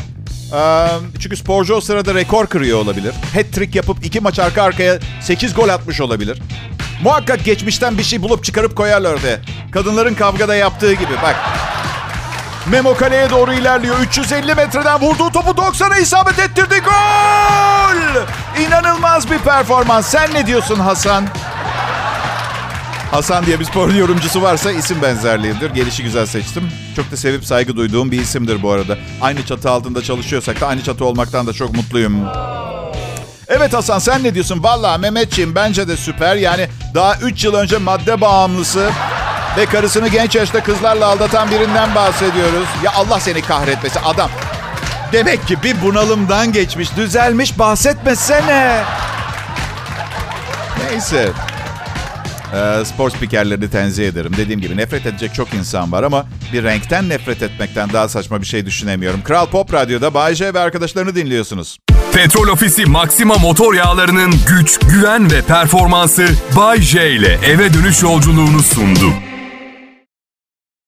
Çünkü 1.19 1.37
sporcu 1.37 1.73
o 1.73 1.81
sırada 1.81 2.15
rekor 2.15 2.47
kırıyor 2.47 2.79
olabilir. 2.79 3.13
Hat-trick 3.33 3.77
yapıp 3.77 4.05
iki 4.05 4.19
maç 4.19 4.39
arka 4.39 4.63
arkaya 4.63 4.99
8 5.21 5.53
gol 5.53 5.69
atmış 5.69 6.01
olabilir. 6.01 6.41
Muhakkak 7.03 7.45
geçmişten 7.45 7.97
bir 7.97 8.03
şey 8.03 8.21
bulup 8.21 8.43
çıkarıp 8.43 8.75
koyarlar 8.75 9.13
orada. 9.13 9.39
Kadınların 9.71 10.13
kavgada 10.13 10.55
yaptığı 10.55 10.93
gibi 10.93 11.13
bak. 11.23 11.35
Memo 12.69 12.95
kaleye 12.95 13.29
doğru 13.29 13.53
ilerliyor. 13.53 13.95
350 13.99 14.55
metreden 14.55 15.01
vurduğu 15.01 15.31
topu 15.31 15.51
90'a 15.51 15.97
isabet 15.97 16.39
ettirdi. 16.39 16.75
Gol! 16.79 18.21
İnanılmaz 18.61 19.31
bir 19.31 19.37
performans. 19.37 20.07
Sen 20.07 20.33
ne 20.33 20.47
diyorsun 20.47 20.79
Hasan? 20.79 21.27
Hasan 23.11 23.45
diye 23.45 23.59
bir 23.59 23.65
spor 23.65 23.89
yorumcusu 23.89 24.41
varsa 24.41 24.71
isim 24.71 25.01
benzerliğidir. 25.01 25.71
Gelişi 25.71 26.03
güzel 26.03 26.25
seçtim. 26.25 26.71
Çok 26.95 27.11
da 27.11 27.17
sevip 27.17 27.45
saygı 27.45 27.75
duyduğum 27.75 28.11
bir 28.11 28.21
isimdir 28.21 28.63
bu 28.63 28.71
arada. 28.71 28.97
Aynı 29.21 29.45
çatı 29.45 29.69
altında 29.69 30.03
çalışıyorsak 30.03 30.61
da 30.61 30.67
aynı 30.67 30.83
çatı 30.83 31.05
olmaktan 31.05 31.47
da 31.47 31.53
çok 31.53 31.75
mutluyum. 31.75 32.27
Evet 33.47 33.73
Hasan 33.73 33.99
sen 33.99 34.23
ne 34.23 34.33
diyorsun? 34.33 34.63
Valla 34.63 34.97
Mehmetciğim 34.97 35.55
bence 35.55 35.87
de 35.87 35.97
süper. 35.97 36.35
Yani 36.35 36.67
daha 36.93 37.15
3 37.15 37.43
yıl 37.43 37.53
önce 37.53 37.77
madde 37.77 38.21
bağımlısı 38.21 38.89
ve 39.57 39.65
karısını 39.65 40.07
genç 40.07 40.35
yaşta 40.35 40.63
kızlarla 40.63 41.07
aldatan 41.07 41.51
birinden 41.51 41.95
bahsediyoruz. 41.95 42.67
Ya 42.83 42.91
Allah 42.93 43.19
seni 43.19 43.41
kahretmesin 43.41 43.99
adam. 44.05 44.29
Demek 45.11 45.47
ki 45.47 45.63
bir 45.63 45.81
bunalımdan 45.81 46.51
geçmiş, 46.51 46.95
düzelmiş 46.95 47.59
bahsetmesene. 47.59 48.83
Neyse. 50.89 51.31
Ee, 52.53 52.85
spor 52.85 53.09
spikerlerini 53.09 53.69
tenzih 53.69 54.07
ederim. 54.07 54.31
Dediğim 54.37 54.61
gibi 54.61 54.77
nefret 54.77 55.05
edecek 55.05 55.33
çok 55.33 55.53
insan 55.53 55.91
var 55.91 56.03
ama 56.03 56.25
bir 56.53 56.63
renkten 56.63 57.09
nefret 57.09 57.41
etmekten 57.43 57.93
daha 57.93 58.09
saçma 58.09 58.41
bir 58.41 58.45
şey 58.45 58.65
düşünemiyorum. 58.65 59.21
Kral 59.23 59.45
Pop 59.45 59.73
Radyo'da 59.73 60.13
Bay 60.13 60.35
J 60.35 60.53
ve 60.53 60.59
arkadaşlarını 60.59 61.15
dinliyorsunuz. 61.15 61.77
Petrol 62.13 62.47
Ofisi 62.47 62.85
Maxima 62.85 63.35
motor 63.35 63.73
yağlarının 63.73 64.33
güç, 64.47 64.79
güven 64.79 65.31
ve 65.31 65.41
performansı 65.41 66.27
Bay 66.55 66.81
J 66.81 67.11
ile 67.11 67.39
eve 67.45 67.73
dönüş 67.73 68.03
yolculuğunu 68.03 68.59
sundu. 68.59 69.13